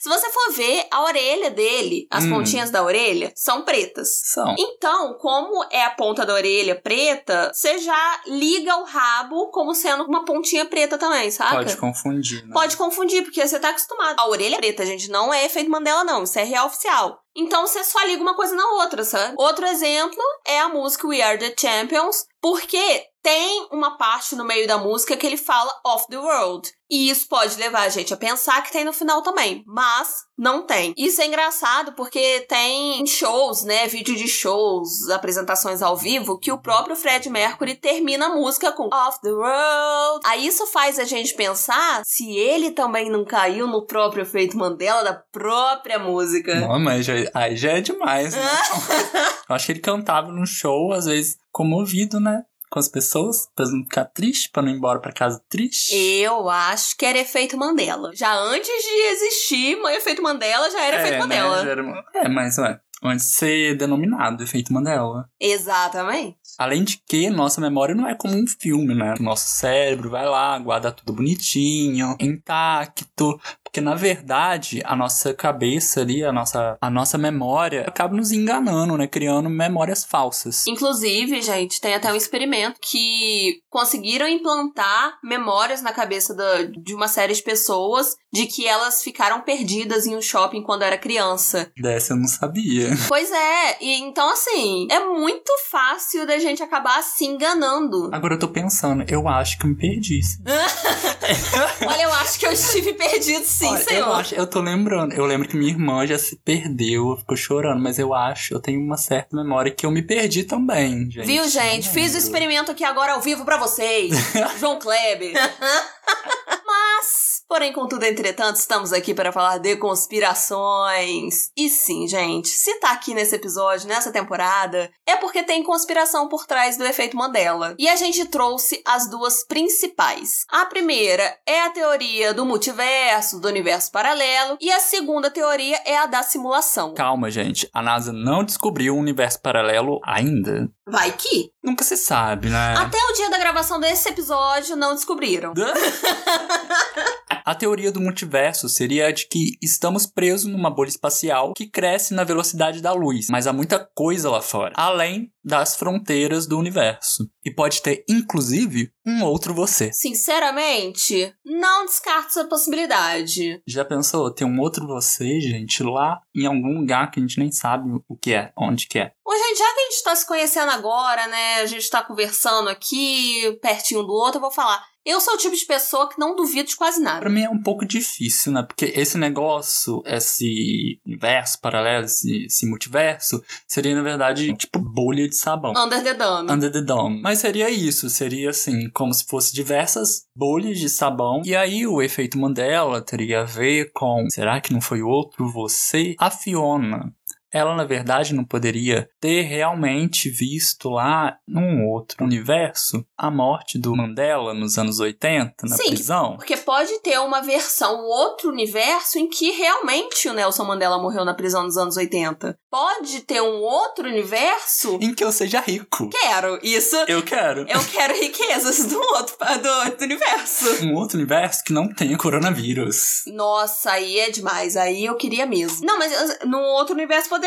Se 0.00 0.08
você 0.10 0.30
for 0.30 0.52
ver, 0.52 0.86
a 0.90 1.02
orelha 1.02 1.50
dele, 1.50 2.06
as 2.10 2.24
Hum. 2.24 2.30
pontinhas 2.30 2.70
da 2.70 2.82
orelha, 2.82 3.32
são 3.34 3.62
pretas. 3.62 4.20
São. 4.26 4.54
Então, 4.58 5.14
como 5.14 5.64
é 5.70 5.82
a 5.82 5.92
ponta 5.92 6.26
da 6.26 6.34
orelha 6.34 6.78
preta, 6.78 7.50
você 7.54 7.78
já 7.78 8.20
liga 8.26 8.76
o 8.76 8.84
rabo 8.84 9.48
como 9.50 9.74
sendo 9.74 10.04
uma 10.04 10.22
pontinha 10.26 10.66
preta 10.66 10.98
também, 10.98 11.30
saca? 11.30 11.54
Pode 11.56 11.76
confundir, 11.78 12.44
né? 12.46 12.52
Pode 12.52 12.76
confundir, 12.76 13.22
porque 13.22 13.48
você 13.48 13.58
tá 13.58 13.70
acostumado. 13.70 14.20
A 14.20 14.28
orelha 14.28 14.56
é 14.56 14.58
preta, 14.58 14.84
gente, 14.84 15.08
não 15.08 15.32
é 15.32 15.46
efeito 15.46 15.70
Mandela, 15.70 16.04
não. 16.04 16.24
Isso 16.24 16.38
é 16.38 16.44
real 16.44 16.66
oficial. 16.66 17.23
Então 17.36 17.66
você 17.66 17.82
só 17.82 18.02
liga 18.04 18.22
uma 18.22 18.34
coisa 18.34 18.54
na 18.54 18.66
outra, 18.82 19.04
sabe? 19.04 19.34
Outro 19.36 19.66
exemplo 19.66 20.22
é 20.46 20.60
a 20.60 20.68
música 20.68 21.06
We 21.06 21.22
Are 21.22 21.38
the 21.38 21.54
Champions, 21.58 22.26
porque 22.40 23.06
tem 23.24 23.66
uma 23.72 23.96
parte 23.96 24.36
no 24.36 24.44
meio 24.44 24.68
da 24.68 24.76
música 24.76 25.16
que 25.16 25.26
ele 25.26 25.38
fala 25.38 25.72
off 25.86 26.06
the 26.08 26.18
world. 26.18 26.70
E 26.90 27.08
isso 27.08 27.26
pode 27.26 27.56
levar 27.56 27.80
a 27.80 27.88
gente 27.88 28.12
a 28.12 28.16
pensar 28.18 28.62
que 28.62 28.70
tem 28.70 28.84
no 28.84 28.92
final 28.92 29.22
também, 29.22 29.64
mas 29.66 30.24
não 30.36 30.62
tem. 30.62 30.92
Isso 30.96 31.22
é 31.22 31.26
engraçado 31.26 31.92
porque 31.92 32.40
tem 32.42 33.04
shows, 33.06 33.64
né, 33.64 33.86
vídeo 33.86 34.14
de 34.14 34.28
shows, 34.28 35.08
apresentações 35.08 35.80
ao 35.80 35.96
vivo, 35.96 36.38
que 36.38 36.52
o 36.52 36.60
próprio 36.60 36.94
Fred 36.94 37.30
Mercury 37.30 37.74
termina 37.74 38.26
a 38.26 38.34
música 38.34 38.70
com 38.72 38.90
Off 38.92 39.18
the 39.22 39.30
Road. 39.30 40.20
Aí 40.26 40.46
isso 40.46 40.66
faz 40.66 40.98
a 40.98 41.04
gente 41.04 41.34
pensar 41.34 42.02
se 42.04 42.36
ele 42.36 42.72
também 42.72 43.10
não 43.10 43.24
caiu 43.24 43.66
no 43.66 43.86
próprio 43.86 44.22
efeito 44.22 44.58
Mandela 44.58 45.02
da 45.02 45.14
própria 45.14 45.98
música. 45.98 46.54
Não, 46.60 46.78
mas 46.78 47.06
já, 47.06 47.14
aí 47.32 47.56
já 47.56 47.72
é 47.72 47.80
demais, 47.80 48.34
né? 48.34 48.42
Eu 49.48 49.54
acho 49.54 49.66
que 49.66 49.72
ele 49.72 49.80
cantava 49.80 50.32
num 50.32 50.46
show, 50.46 50.92
às 50.92 51.04
vezes, 51.04 51.36
comovido, 51.52 52.18
né? 52.20 52.42
com 52.70 52.80
as 52.80 52.88
pessoas, 52.88 53.48
pra 53.54 53.64
não 53.66 53.84
ficar 53.84 54.04
triste, 54.06 54.50
pra 54.50 54.60
não 54.60 54.68
ir 54.68 54.74
embora 54.74 54.98
pra 54.98 55.12
casa 55.12 55.40
triste? 55.48 55.94
Eu 55.94 56.50
acho 56.50 56.96
que 56.96 57.06
era 57.06 57.18
efeito 57.18 57.56
Mandela. 57.56 58.10
Já 58.16 58.34
antes 58.34 58.66
de 58.66 59.06
existir 59.12 59.76
o 59.76 59.88
efeito 59.90 60.20
Mandela, 60.20 60.68
já 60.72 60.82
era 60.82 60.96
é, 60.96 61.00
efeito 61.02 61.12
né, 61.28 61.40
Mandela. 61.40 61.64
já 61.64 61.70
era- 61.70 62.04
É, 62.16 62.28
mas 62.28 62.58
ué, 62.58 62.80
antes 63.04 63.26
de 63.28 63.32
ser 63.36 63.76
denominado 63.76 64.42
efeito 64.42 64.72
Mandela. 64.72 65.28
Exatamente. 65.40 66.36
Além 66.58 66.82
de 66.82 67.00
que 67.06 67.30
nossa 67.30 67.60
memória 67.60 67.94
não 67.94 68.08
é 68.08 68.14
como 68.16 68.34
um 68.34 68.46
filme, 68.46 68.92
né? 68.92 69.14
Nosso 69.20 69.46
cérebro 69.46 70.10
vai 70.10 70.26
lá, 70.26 70.58
guarda 70.58 70.90
tudo 70.90 71.12
bonitinho, 71.12 72.16
intacto. 72.20 73.38
Porque 73.74 73.80
na 73.84 73.96
verdade, 73.96 74.80
a 74.84 74.94
nossa 74.94 75.34
cabeça 75.34 76.00
ali, 76.02 76.22
a 76.24 76.30
nossa, 76.32 76.78
a 76.80 76.88
nossa 76.88 77.18
memória 77.18 77.82
acaba 77.88 78.14
nos 78.14 78.30
enganando, 78.30 78.96
né? 78.96 79.08
Criando 79.08 79.50
memórias 79.50 80.04
falsas. 80.04 80.64
Inclusive, 80.68 81.42
gente, 81.42 81.80
tem 81.80 81.92
até 81.92 82.12
um 82.12 82.14
experimento 82.14 82.78
que 82.80 83.56
conseguiram 83.68 84.28
implantar 84.28 85.18
memórias 85.24 85.82
na 85.82 85.92
cabeça 85.92 86.32
da- 86.36 86.62
de 86.62 86.94
uma 86.94 87.08
série 87.08 87.34
de 87.34 87.42
pessoas 87.42 88.14
de 88.32 88.46
que 88.46 88.64
elas 88.64 89.02
ficaram 89.02 89.40
perdidas 89.40 90.06
em 90.06 90.14
um 90.14 90.22
shopping 90.22 90.62
quando 90.62 90.82
era 90.82 90.96
criança. 90.96 91.68
Dessa 91.76 92.12
eu 92.12 92.16
não 92.16 92.28
sabia. 92.28 92.90
Pois 93.08 93.28
é, 93.32 93.76
e 93.80 93.94
então 94.02 94.30
assim, 94.30 94.86
é 94.88 95.00
muito 95.04 95.50
fácil 95.68 96.24
da 96.28 96.38
gente 96.38 96.62
acabar 96.62 97.02
se 97.02 97.24
enganando. 97.24 98.08
Agora 98.12 98.34
eu 98.34 98.38
tô 98.38 98.46
pensando, 98.48 99.04
eu 99.08 99.26
acho 99.26 99.58
que 99.58 99.64
eu 99.66 99.70
me 99.70 99.76
perdi. 99.76 100.20
Olha, 101.86 102.02
eu 102.02 102.12
acho 102.14 102.38
que 102.38 102.46
eu 102.46 102.52
estive 102.52 102.92
perdido 102.94 103.44
sim, 103.44 103.63
Olha, 103.68 103.84
senhor. 103.84 104.06
Eu 104.08 104.12
acho, 104.14 104.34
eu 104.34 104.46
tô 104.46 104.60
lembrando. 104.60 105.12
Eu 105.12 105.24
lembro 105.24 105.48
que 105.48 105.56
minha 105.56 105.70
irmã 105.70 106.06
já 106.06 106.18
se 106.18 106.36
perdeu, 106.36 107.16
ficou 107.16 107.36
chorando, 107.36 107.82
mas 107.82 107.98
eu 107.98 108.14
acho, 108.14 108.54
eu 108.54 108.60
tenho 108.60 108.80
uma 108.80 108.96
certa 108.96 109.36
memória 109.36 109.70
que 109.70 109.84
eu 109.86 109.90
me 109.90 110.02
perdi 110.02 110.44
também, 110.44 111.10
gente. 111.10 111.26
Viu, 111.26 111.48
gente? 111.48 111.88
Fiz 111.88 112.14
o 112.14 112.18
experimento 112.18 112.70
aqui 112.70 112.84
agora 112.84 113.12
ao 113.12 113.20
vivo 113.20 113.44
pra 113.44 113.56
vocês. 113.56 114.12
João 114.58 114.78
Kleber. 114.78 115.34
Mas, 116.66 117.23
porém, 117.54 117.72
contudo, 117.72 118.04
entretanto, 118.04 118.56
estamos 118.56 118.92
aqui 118.92 119.14
para 119.14 119.30
falar 119.30 119.58
de 119.58 119.76
conspirações. 119.76 121.52
E 121.56 121.68
sim, 121.68 122.08
gente, 122.08 122.48
se 122.48 122.80
tá 122.80 122.90
aqui 122.90 123.14
nesse 123.14 123.36
episódio, 123.36 123.86
nessa 123.86 124.10
temporada, 124.10 124.90
é 125.06 125.14
porque 125.14 125.40
tem 125.40 125.62
conspiração 125.62 126.26
por 126.26 126.46
trás 126.46 126.76
do 126.76 126.84
efeito 126.84 127.16
Mandela. 127.16 127.76
E 127.78 127.88
a 127.88 127.94
gente 127.94 128.24
trouxe 128.24 128.82
as 128.84 129.08
duas 129.08 129.46
principais. 129.46 130.44
A 130.50 130.66
primeira 130.66 131.38
é 131.46 131.62
a 131.62 131.70
teoria 131.70 132.34
do 132.34 132.44
multiverso, 132.44 133.38
do 133.38 133.46
universo 133.46 133.92
paralelo, 133.92 134.58
e 134.60 134.72
a 134.72 134.80
segunda 134.80 135.30
teoria 135.30 135.80
é 135.84 135.96
a 135.96 136.06
da 136.06 136.24
simulação. 136.24 136.92
Calma, 136.94 137.30
gente. 137.30 137.70
A 137.72 137.80
NASA 137.80 138.12
não 138.12 138.42
descobriu 138.42 138.96
um 138.96 138.98
universo 138.98 139.40
paralelo 139.40 140.00
ainda. 140.02 140.68
Vai 140.88 141.12
que. 141.12 141.52
Nunca 141.62 141.84
se 141.84 141.96
sabe, 141.96 142.50
né? 142.50 142.74
Até 142.76 142.98
o 142.98 143.12
dia 143.12 143.30
da 143.30 143.38
gravação 143.38 143.78
desse 143.78 144.08
episódio 144.08 144.74
não 144.74 144.92
descobriram. 144.92 145.54
A 147.44 147.54
teoria 147.54 147.92
do 147.92 148.00
multiverso 148.00 148.70
seria 148.70 149.08
a 149.08 149.12
de 149.12 149.28
que 149.28 149.58
estamos 149.60 150.06
presos 150.06 150.50
numa 150.50 150.70
bolha 150.70 150.88
espacial 150.88 151.52
que 151.54 151.66
cresce 151.66 152.14
na 152.14 152.24
velocidade 152.24 152.80
da 152.80 152.94
luz, 152.94 153.26
mas 153.28 153.46
há 153.46 153.52
muita 153.52 153.78
coisa 153.94 154.30
lá 154.30 154.40
fora, 154.40 154.72
além 154.74 155.30
das 155.44 155.76
fronteiras 155.76 156.46
do 156.46 156.58
universo. 156.58 157.28
E 157.44 157.50
pode 157.50 157.82
ter, 157.82 158.02
inclusive, 158.08 158.90
um 159.06 159.22
outro 159.24 159.52
você. 159.52 159.92
Sinceramente, 159.92 161.34
não 161.44 161.84
descarto 161.84 162.28
essa 162.28 162.48
possibilidade. 162.48 163.60
Já 163.68 163.84
pensou 163.84 164.32
ter 164.32 164.46
um 164.46 164.58
outro 164.58 164.86
você, 164.86 165.38
gente, 165.38 165.82
lá 165.82 166.22
em 166.34 166.46
algum 166.46 166.78
lugar 166.78 167.10
que 167.10 167.20
a 167.20 167.22
gente 167.22 167.38
nem 167.38 167.52
sabe 167.52 167.90
o 168.08 168.16
que 168.16 168.32
é, 168.32 168.54
onde 168.56 168.88
que 168.88 168.98
é? 168.98 169.12
Ô, 169.22 169.34
gente, 169.34 169.58
já 169.58 169.74
que 169.74 169.80
a 169.80 169.90
gente 169.90 170.02
tá 170.02 170.16
se 170.16 170.26
conhecendo 170.26 170.70
agora, 170.70 171.26
né? 171.26 171.56
A 171.56 171.66
gente 171.66 171.90
tá 171.90 172.02
conversando 172.02 172.70
aqui, 172.70 173.58
pertinho 173.60 174.02
do 174.02 174.14
outro, 174.14 174.38
eu 174.38 174.42
vou 174.42 174.50
falar. 174.50 174.82
Eu 175.04 175.20
sou 175.20 175.34
o 175.34 175.36
tipo 175.36 175.54
de 175.54 175.66
pessoa 175.66 176.08
que 176.08 176.18
não 176.18 176.34
duvido 176.34 176.68
de 176.68 176.76
quase 176.76 177.00
nada. 177.00 177.20
Pra 177.20 177.28
mim 177.28 177.42
é 177.42 177.50
um 177.50 177.60
pouco 177.60 177.84
difícil, 177.84 178.52
né? 178.52 178.62
Porque 178.62 178.86
esse 178.96 179.18
negócio, 179.18 180.02
esse 180.06 180.98
universo 181.06 181.60
paralelo, 181.60 182.06
esse, 182.06 182.46
esse 182.46 182.66
multiverso, 182.66 183.42
seria, 183.68 183.94
na 183.94 184.02
verdade, 184.02 184.54
tipo 184.54 184.78
bolha 184.78 185.28
de 185.28 185.36
sabão. 185.36 185.74
Under 185.76 186.02
the 186.02 186.14
Dome. 186.14 186.50
Under 186.50 186.72
the 186.72 186.80
Dome. 186.80 187.20
Mas 187.20 187.40
seria 187.40 187.68
isso, 187.68 188.08
seria 188.08 188.48
assim, 188.48 188.88
como 188.90 189.12
se 189.12 189.26
fosse 189.26 189.54
diversas 189.54 190.24
bolhas 190.34 190.78
de 190.78 190.88
sabão. 190.88 191.42
E 191.44 191.54
aí 191.54 191.86
o 191.86 192.00
efeito 192.00 192.38
Mandela 192.38 193.02
teria 193.02 193.42
a 193.42 193.44
ver 193.44 193.92
com. 193.92 194.26
Será 194.30 194.58
que 194.60 194.72
não 194.72 194.80
foi 194.80 195.02
outro 195.02 195.50
você? 195.50 196.14
A 196.18 196.30
Fiona. 196.30 197.12
Ela, 197.54 197.76
na 197.76 197.84
verdade, 197.84 198.34
não 198.34 198.44
poderia 198.44 199.08
ter 199.20 199.42
realmente 199.42 200.28
visto 200.28 200.90
lá, 200.90 201.36
num 201.46 201.86
outro 201.86 202.24
universo, 202.24 203.06
a 203.16 203.30
morte 203.30 203.78
do 203.78 203.94
Mandela 203.94 204.52
nos 204.52 204.76
anos 204.76 204.98
80, 204.98 205.54
na 205.62 205.76
Sim, 205.76 205.90
prisão. 205.90 206.36
Porque 206.36 206.56
pode 206.56 207.00
ter 207.00 207.20
uma 207.20 207.40
versão, 207.40 207.94
um 207.94 208.06
outro 208.06 208.50
universo 208.50 209.20
em 209.20 209.28
que 209.28 209.52
realmente 209.52 210.28
o 210.28 210.32
Nelson 210.32 210.64
Mandela 210.64 211.00
morreu 211.00 211.24
na 211.24 211.32
prisão 211.32 211.62
nos 211.62 211.76
anos 211.76 211.96
80. 211.96 212.58
Pode 212.68 213.20
ter 213.20 213.40
um 213.40 213.60
outro 213.60 214.08
universo. 214.08 214.98
Em 215.00 215.14
que 215.14 215.22
eu 215.22 215.30
seja 215.30 215.60
rico. 215.60 216.10
Quero 216.10 216.58
isso. 216.60 216.96
Eu 217.06 217.22
quero. 217.22 217.60
Eu 217.68 217.84
quero 217.92 218.14
riquezas 218.18 218.84
do 218.86 218.98
outro 218.98 219.36
do 219.62 219.68
outro 219.84 220.04
universo. 220.04 220.84
Um 220.84 220.94
outro 220.94 221.16
universo 221.16 221.62
que 221.62 221.72
não 221.72 221.88
tenha 221.88 222.18
coronavírus. 222.18 223.22
Nossa, 223.28 223.92
aí 223.92 224.18
é 224.18 224.30
demais. 224.30 224.76
Aí 224.76 225.04
eu 225.04 225.16
queria 225.16 225.46
mesmo. 225.46 225.86
Não, 225.86 225.98
mas 225.98 226.12
uh, 226.12 226.48
no 226.48 226.58
outro 226.58 226.94
universo 226.94 227.28
poderia 227.28 227.43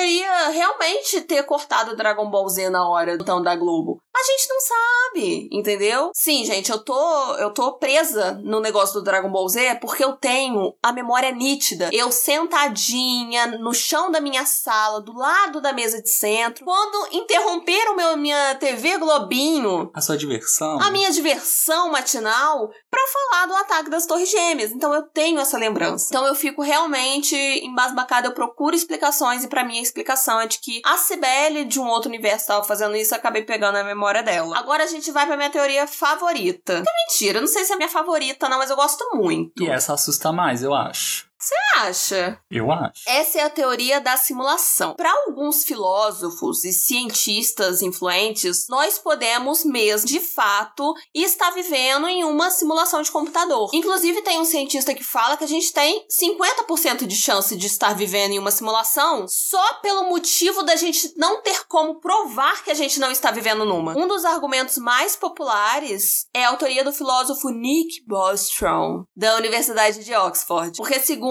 realmente 0.51 1.21
ter 1.21 1.43
cortado 1.43 1.95
Dragon 1.95 2.29
Ball 2.29 2.47
Z 2.49 2.69
na 2.69 2.87
hora 2.87 3.17
do 3.17 3.25
tão 3.25 3.41
da 3.41 3.55
Globo. 3.55 3.99
A 4.19 4.23
gente 4.23 4.49
não 4.49 4.59
sabe, 4.59 5.49
entendeu? 5.51 6.09
Sim, 6.13 6.43
gente, 6.43 6.71
eu 6.71 6.79
tô 6.83 7.35
eu 7.35 7.53
tô 7.53 7.73
presa 7.73 8.33
no 8.43 8.59
negócio 8.59 8.95
do 8.95 9.03
Dragon 9.03 9.29
Ball 9.29 9.47
Z 9.47 9.75
porque 9.75 10.03
eu 10.03 10.13
tenho 10.13 10.73
a 10.81 10.91
memória 10.91 11.31
nítida. 11.31 11.89
Eu 11.93 12.11
sentadinha 12.11 13.45
no 13.59 13.73
chão 13.73 14.09
da 14.11 14.19
minha 14.19 14.43
sala, 14.45 15.01
do 15.01 15.13
lado 15.13 15.61
da 15.61 15.71
mesa 15.71 16.01
de 16.01 16.09
centro, 16.09 16.65
quando 16.65 17.13
interromperam 17.13 17.95
meu 17.95 18.17
minha 18.17 18.55
TV 18.55 18.97
Globinho 18.97 19.91
A 19.93 20.01
sua 20.01 20.17
diversão. 20.17 20.81
a 20.81 20.89
minha 20.89 21.11
diversão 21.11 21.91
matinal 21.91 22.69
pra 22.89 23.01
falar 23.13 23.45
do 23.45 23.55
ataque 23.55 23.89
das 23.89 24.07
Torres 24.07 24.31
Gêmeas. 24.31 24.71
Então 24.71 24.93
eu 24.93 25.03
tenho 25.03 25.39
essa 25.39 25.57
lembrança. 25.57 26.07
Então 26.09 26.25
eu 26.25 26.33
fico 26.33 26.61
realmente 26.63 27.35
embasbacada, 27.35 28.27
eu 28.27 28.33
procuro 28.33 28.75
explicações 28.75 29.43
e 29.43 29.47
pra 29.47 29.63
mim 29.63 29.77
a 29.77 29.81
explicação 29.81 30.39
é 30.41 30.47
de 30.47 30.59
que 30.59 30.81
a 30.83 30.97
Cibele 30.97 31.65
de 31.65 31.79
um 31.79 31.87
outro 31.87 32.09
universo 32.09 32.37
estava 32.37 32.63
fazendo 32.63 32.95
isso, 32.95 33.13
eu 33.13 33.17
acabei 33.19 33.43
pegando 33.43 33.77
a 33.77 33.83
memória 33.83 34.06
dela. 34.21 34.57
Agora 34.57 34.83
a 34.83 34.87
gente 34.87 35.11
vai 35.11 35.25
pra 35.25 35.37
minha 35.37 35.49
teoria 35.49 35.85
favorita. 35.87 36.73
É 36.73 37.05
mentira, 37.07 37.37
eu 37.37 37.41
não 37.41 37.47
sei 37.47 37.63
se 37.63 37.73
é 37.73 37.75
minha 37.75 37.89
favorita 37.89 38.49
não, 38.49 38.57
mas 38.57 38.69
eu 38.69 38.75
gosto 38.75 39.03
muito. 39.15 39.63
E 39.63 39.69
essa 39.69 39.93
assusta 39.93 40.31
mais, 40.31 40.63
eu 40.63 40.73
acho. 40.73 41.26
Você 41.39 41.55
acha? 41.75 42.39
Eu 42.49 42.71
acho. 42.71 43.03
Essa 43.07 43.39
é 43.39 43.43
a 43.43 43.49
teoria 43.49 44.01
da 44.01 44.17
simulação. 44.17 44.95
Para 44.95 45.11
alguns 45.11 45.63
filósofos 45.63 46.63
e 46.63 46.73
cientistas 46.73 47.81
influentes, 47.81 48.65
nós 48.67 48.97
podemos 48.97 49.63
mesmo, 49.63 50.07
de 50.07 50.19
fato, 50.19 50.93
estar 51.13 51.51
vivendo 51.51 52.07
em 52.07 52.23
uma 52.23 52.49
simulação 52.49 53.01
de 53.01 53.11
computador. 53.11 53.69
Inclusive, 53.73 54.23
tem 54.23 54.39
um 54.39 54.45
cientista 54.45 54.95
que 54.95 55.03
fala 55.03 55.37
que 55.37 55.43
a 55.43 55.47
gente 55.47 55.71
tem 55.71 56.05
50% 56.07 57.05
de 57.05 57.15
chance 57.15 57.55
de 57.55 57.67
estar 57.67 57.93
vivendo 57.93 58.31
em 58.31 58.39
uma 58.39 58.51
simulação 58.51 59.25
só 59.27 59.75
pelo 59.75 60.09
motivo 60.09 60.63
da 60.63 60.75
gente 60.75 61.13
não 61.15 61.41
ter 61.43 61.67
como 61.67 61.99
provar 61.99 62.63
que 62.63 62.71
a 62.71 62.75
gente 62.75 62.99
não 62.99 63.11
está 63.11 63.29
vivendo 63.29 63.63
numa. 63.63 63.95
Um 63.95 64.07
dos 64.07 64.25
argumentos 64.25 64.77
mais 64.77 65.15
populares 65.15 66.25
é 66.33 66.43
a 66.43 66.49
autoria 66.49 66.83
do 66.83 66.91
filósofo 66.91 67.49
Nick 67.49 68.03
Bostrom, 68.07 69.03
da 69.15 69.35
Universidade 69.35 70.03
de 70.03 70.15
Oxford. 70.15 70.75
Porque, 70.77 70.99
segundo 70.99 71.27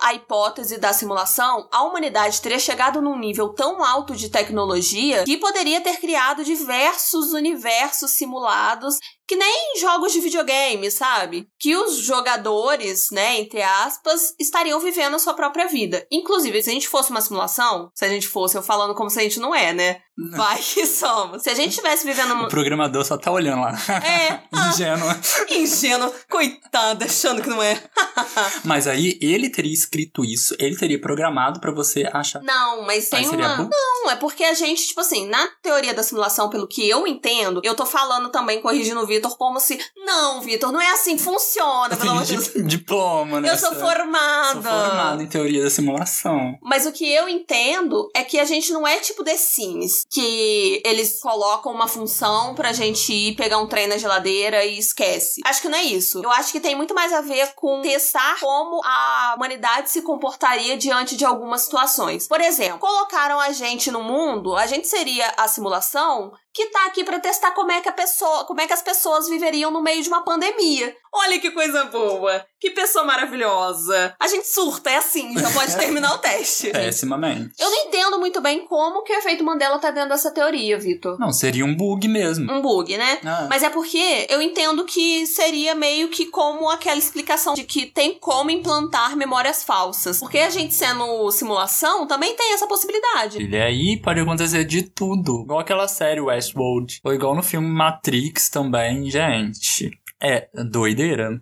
a 0.00 0.14
hipótese 0.14 0.78
da 0.78 0.92
simulação, 0.92 1.68
a 1.70 1.82
humanidade 1.82 2.40
teria 2.40 2.58
chegado 2.58 3.00
num 3.02 3.18
nível 3.18 3.50
tão 3.50 3.84
alto 3.84 4.14
de 4.14 4.28
tecnologia 4.28 5.24
que 5.24 5.36
poderia 5.36 5.80
ter 5.80 5.98
criado 5.98 6.44
diversos 6.44 7.32
universos 7.32 8.12
simulados 8.12 8.98
que 9.26 9.36
nem 9.36 9.78
jogos 9.80 10.12
de 10.12 10.20
videogame, 10.20 10.90
sabe? 10.90 11.48
Que 11.58 11.76
os 11.76 11.96
jogadores, 11.98 13.10
né, 13.10 13.38
entre 13.40 13.62
aspas, 13.62 14.34
estariam 14.38 14.78
vivendo 14.80 15.14
a 15.14 15.18
sua 15.18 15.34
própria 15.34 15.66
vida. 15.66 16.06
Inclusive, 16.10 16.62
se 16.62 16.70
a 16.70 16.72
gente 16.72 16.88
fosse 16.88 17.10
uma 17.10 17.20
simulação, 17.20 17.90
se 17.94 18.04
a 18.04 18.08
gente 18.08 18.28
fosse, 18.28 18.56
eu 18.56 18.62
falando 18.62 18.94
como 18.94 19.10
se 19.10 19.18
a 19.18 19.22
gente 19.22 19.40
não 19.40 19.54
é, 19.54 19.72
né? 19.72 20.00
Não. 20.16 20.38
Vai 20.38 20.58
que 20.58 20.86
somos. 20.86 21.42
Se 21.42 21.50
a 21.50 21.54
gente 21.54 21.70
estivesse 21.70 22.06
vivendo 22.06 22.32
uma. 22.32 22.46
O 22.46 22.48
programador 22.48 23.04
só 23.04 23.18
tá 23.18 23.30
olhando 23.30 23.60
lá. 23.60 23.72
É, 24.02 24.40
ah, 24.50 24.70
Ingênua. 24.70 25.20
ingênuo, 25.50 26.12
coitado, 26.30 27.04
achando 27.04 27.42
que 27.42 27.50
não 27.50 27.62
é. 27.62 27.78
Mas 28.64 28.86
aí 28.86 29.18
ele 29.20 29.50
teria 29.50 29.74
escrito 29.74 30.24
isso, 30.24 30.56
ele 30.58 30.74
teria 30.74 30.98
programado 30.98 31.60
pra 31.60 31.70
você 31.70 32.08
achar. 32.12 32.42
Não, 32.42 32.82
mas 32.82 33.08
tem 33.10 33.20
Aí 33.20 33.26
uma. 33.26 33.68
Não, 33.70 34.10
é 34.10 34.16
porque 34.16 34.42
a 34.42 34.54
gente, 34.54 34.86
tipo 34.86 35.00
assim, 35.00 35.26
na 35.28 35.46
teoria 35.62 35.92
da 35.92 36.02
simulação, 36.02 36.48
pelo 36.48 36.66
que 36.66 36.88
eu 36.88 37.06
entendo, 37.06 37.60
eu 37.62 37.74
tô 37.74 37.84
falando 37.84 38.30
também, 38.30 38.60
corrigindo 38.62 39.00
o 39.00 39.06
Vitor, 39.16 39.36
como 39.36 39.58
se. 39.60 39.78
Não, 39.96 40.40
Vitor, 40.40 40.70
não 40.72 40.80
é 40.80 40.90
assim 40.92 41.16
que 41.16 41.22
funciona, 41.22 41.96
pelo 41.96 42.10
amor 42.10 42.24
de 42.24 42.32
Deus. 42.36 42.52
Di- 42.52 42.62
Diploma, 42.76 43.40
né? 43.40 43.50
Eu 43.50 43.56
sou 43.58 43.74
formada. 43.74 44.52
Sou 44.52 44.62
formado 44.62 45.22
em 45.22 45.26
teoria 45.26 45.62
da 45.62 45.70
simulação. 45.70 46.56
Mas 46.62 46.86
o 46.86 46.92
que 46.92 47.10
eu 47.10 47.28
entendo 47.28 48.08
é 48.14 48.22
que 48.22 48.38
a 48.38 48.44
gente 48.44 48.72
não 48.72 48.86
é 48.86 48.98
tipo 48.98 49.24
The 49.24 49.36
Sims, 49.36 50.04
que 50.10 50.82
eles 50.84 51.20
colocam 51.20 51.72
uma 51.72 51.88
função 51.88 52.54
pra 52.54 52.72
gente 52.72 53.12
ir 53.12 53.34
pegar 53.36 53.58
um 53.58 53.66
trem 53.66 53.86
na 53.88 53.96
geladeira 53.98 54.64
e 54.64 54.78
esquece. 54.78 55.40
Acho 55.44 55.62
que 55.62 55.68
não 55.68 55.78
é 55.78 55.82
isso. 55.82 56.20
Eu 56.22 56.30
acho 56.30 56.52
que 56.52 56.60
tem 56.60 56.74
muito 56.76 56.94
mais 56.94 57.12
a 57.12 57.20
ver 57.20 57.52
com 57.54 57.82
testar 57.82 58.38
como 58.40 58.80
a 58.84 59.34
humanidade 59.36 59.90
se 59.90 60.02
comportaria 60.02 60.76
diante 60.76 61.16
de 61.16 61.24
algumas 61.24 61.62
situações. 61.62 62.26
Por 62.28 62.40
exemplo, 62.40 62.78
colocaram 62.78 63.40
a 63.40 63.50
gente 63.52 63.90
no 63.90 64.02
mundo, 64.02 64.54
a 64.54 64.66
gente 64.66 64.86
seria 64.86 65.32
a 65.36 65.48
simulação 65.48 66.32
que 66.56 66.70
tá 66.70 66.86
aqui 66.86 67.04
pra 67.04 67.20
testar 67.20 67.50
como 67.50 67.70
é 67.70 67.82
que 67.82 67.88
a 67.90 67.92
pessoa, 67.92 68.46
como 68.46 68.62
é 68.62 68.66
que 68.66 68.72
as 68.72 68.80
pessoas 68.80 69.28
viveriam 69.28 69.70
no 69.70 69.82
meio 69.82 70.02
de 70.02 70.08
uma 70.08 70.24
pandemia. 70.24 70.96
Olha 71.18 71.38
que 71.40 71.50
coisa 71.50 71.84
boa, 71.86 72.44
que 72.60 72.70
pessoa 72.70 73.04
maravilhosa. 73.04 74.14
A 74.20 74.28
gente 74.28 74.46
surta, 74.46 74.90
é 74.90 74.96
assim, 74.96 75.36
já 75.38 75.50
pode 75.50 75.74
terminar 75.78 76.14
o 76.14 76.18
teste. 76.18 76.70
Pessimamente. 76.70 77.54
Eu 77.58 77.70
não 77.70 77.86
entendo 77.86 78.18
muito 78.18 78.40
bem 78.40 78.66
como 78.66 79.02
que 79.02 79.12
o 79.12 79.18
efeito 79.18 79.42
Mandela 79.44 79.78
tá 79.78 79.90
dentro 79.90 80.10
dessa 80.10 80.30
teoria, 80.30 80.78
Vitor. 80.78 81.18
Não, 81.18 81.32
seria 81.32 81.64
um 81.64 81.74
bug 81.74 82.06
mesmo. 82.06 82.50
Um 82.52 82.60
bug, 82.60 82.96
né? 82.96 83.18
Ah, 83.24 83.46
Mas 83.48 83.62
é 83.62 83.70
porque 83.70 84.26
eu 84.28 84.40
entendo 84.42 84.84
que 84.84 85.26
seria 85.26 85.74
meio 85.74 86.08
que 86.08 86.26
como 86.26 86.70
aquela 86.70 86.98
explicação 86.98 87.54
de 87.54 87.64
que 87.64 87.86
tem 87.86 88.18
como 88.18 88.50
implantar 88.50 89.16
memórias 89.16 89.64
falsas. 89.64 90.20
Porque 90.20 90.38
a 90.38 90.50
gente 90.50 90.74
sendo 90.74 91.30
simulação 91.30 92.06
também 92.06 92.34
tem 92.36 92.52
essa 92.52 92.66
possibilidade. 92.66 93.42
E 93.42 93.56
aí 93.56 94.00
pode 94.00 94.20
acontecer 94.20 94.64
de 94.64 94.82
tudo. 94.82 95.42
Igual 95.42 95.60
aquela 95.60 95.88
série 95.88 96.20
Westworld. 96.20 97.00
Ou 97.04 97.14
igual 97.14 97.34
no 97.34 97.42
filme 97.42 97.68
Matrix 97.68 98.48
também, 98.48 99.10
gente. 99.10 99.90
É 100.22 100.48
doideira. 100.70 101.40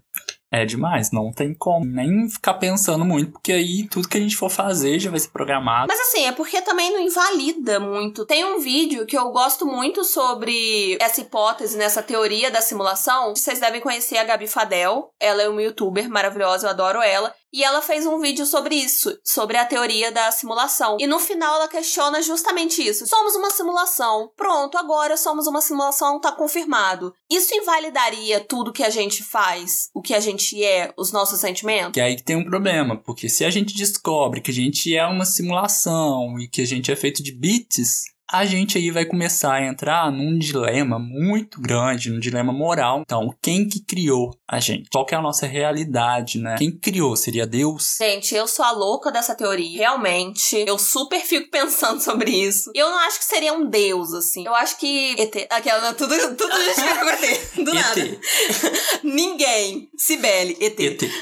É 0.54 0.64
demais, 0.64 1.10
não 1.10 1.32
tem 1.32 1.52
como 1.52 1.84
nem 1.84 2.28
ficar 2.28 2.54
pensando 2.54 3.04
muito, 3.04 3.32
porque 3.32 3.52
aí 3.52 3.88
tudo 3.88 4.08
que 4.08 4.16
a 4.16 4.20
gente 4.20 4.36
for 4.36 4.48
fazer 4.48 5.00
já 5.00 5.10
vai 5.10 5.18
ser 5.18 5.30
programado. 5.30 5.88
Mas 5.88 5.98
assim, 5.98 6.26
é 6.26 6.30
porque 6.30 6.62
também 6.62 6.92
não 6.92 7.00
invalida 7.00 7.80
muito. 7.80 8.24
Tem 8.24 8.44
um 8.44 8.60
vídeo 8.60 9.04
que 9.04 9.18
eu 9.18 9.32
gosto 9.32 9.66
muito 9.66 10.04
sobre 10.04 10.96
essa 11.00 11.20
hipótese, 11.20 11.76
nessa 11.76 12.04
teoria 12.04 12.52
da 12.52 12.60
simulação. 12.60 13.34
Vocês 13.34 13.58
devem 13.58 13.80
conhecer 13.80 14.16
a 14.16 14.22
Gabi 14.22 14.46
Fadel. 14.46 15.10
Ela 15.18 15.42
é 15.42 15.48
uma 15.48 15.60
youtuber 15.60 16.08
maravilhosa, 16.08 16.68
eu 16.68 16.70
adoro 16.70 17.02
ela. 17.02 17.34
E 17.54 17.62
ela 17.62 17.80
fez 17.80 18.04
um 18.04 18.18
vídeo 18.18 18.44
sobre 18.44 18.74
isso, 18.74 19.16
sobre 19.22 19.56
a 19.56 19.64
teoria 19.64 20.10
da 20.10 20.28
simulação. 20.32 20.96
E 20.98 21.06
no 21.06 21.20
final 21.20 21.54
ela 21.54 21.68
questiona 21.68 22.20
justamente 22.20 22.84
isso. 22.84 23.06
Somos 23.06 23.36
uma 23.36 23.48
simulação. 23.48 24.28
Pronto, 24.36 24.76
agora 24.76 25.16
somos 25.16 25.46
uma 25.46 25.60
simulação, 25.60 26.20
tá 26.20 26.32
confirmado. 26.32 27.14
Isso 27.30 27.54
invalidaria 27.54 28.40
tudo 28.40 28.72
que 28.72 28.82
a 28.82 28.90
gente 28.90 29.22
faz, 29.22 29.88
o 29.94 30.02
que 30.02 30.14
a 30.14 30.18
gente 30.18 30.64
é, 30.64 30.92
os 30.98 31.12
nossos 31.12 31.38
sentimentos? 31.38 31.92
Que 31.92 32.00
aí 32.00 32.16
que 32.16 32.24
tem 32.24 32.34
um 32.34 32.44
problema, 32.44 32.96
porque 32.96 33.28
se 33.28 33.44
a 33.44 33.50
gente 33.50 33.72
descobre 33.72 34.40
que 34.40 34.50
a 34.50 34.54
gente 34.54 34.92
é 34.92 35.06
uma 35.06 35.24
simulação 35.24 36.36
e 36.40 36.48
que 36.48 36.60
a 36.60 36.66
gente 36.66 36.90
é 36.90 36.96
feito 36.96 37.22
de 37.22 37.30
bits, 37.30 38.13
a 38.34 38.44
gente 38.44 38.76
aí 38.76 38.90
vai 38.90 39.04
começar 39.04 39.54
a 39.54 39.64
entrar 39.64 40.10
num 40.10 40.36
dilema 40.36 40.98
muito 40.98 41.60
grande, 41.60 42.10
num 42.10 42.18
dilema 42.18 42.52
moral. 42.52 43.02
Então, 43.02 43.32
quem 43.40 43.68
que 43.68 43.78
criou 43.78 44.36
a 44.48 44.58
gente? 44.58 44.88
Qual 44.90 45.06
que 45.06 45.14
é 45.14 45.18
a 45.18 45.22
nossa 45.22 45.46
realidade, 45.46 46.38
né? 46.38 46.56
Quem 46.58 46.72
criou? 46.72 47.14
Seria 47.14 47.46
Deus? 47.46 47.96
Gente, 47.96 48.34
eu 48.34 48.48
sou 48.48 48.64
a 48.64 48.72
louca 48.72 49.12
dessa 49.12 49.36
teoria. 49.36 49.78
Realmente, 49.78 50.56
eu 50.66 50.76
super 50.78 51.20
fico 51.20 51.48
pensando 51.52 52.00
sobre 52.00 52.32
isso. 52.32 52.72
E 52.74 52.78
eu 52.78 52.90
não 52.90 52.98
acho 53.06 53.20
que 53.20 53.24
seria 53.24 53.52
um 53.52 53.70
deus, 53.70 54.12
assim. 54.12 54.44
Eu 54.44 54.54
acho 54.54 54.78
que. 54.78 55.14
ET. 55.16 55.46
Aquela, 55.50 55.94
tudo, 55.94 56.14
tudo 56.34 56.52
a 56.52 56.58
gente 56.58 56.80
ET. 57.54 57.64
Do 57.64 57.72
nada. 57.72 58.18
Ninguém. 59.04 59.88
Cibele, 59.96 60.56
ET. 60.60 60.80
ET. 60.80 61.02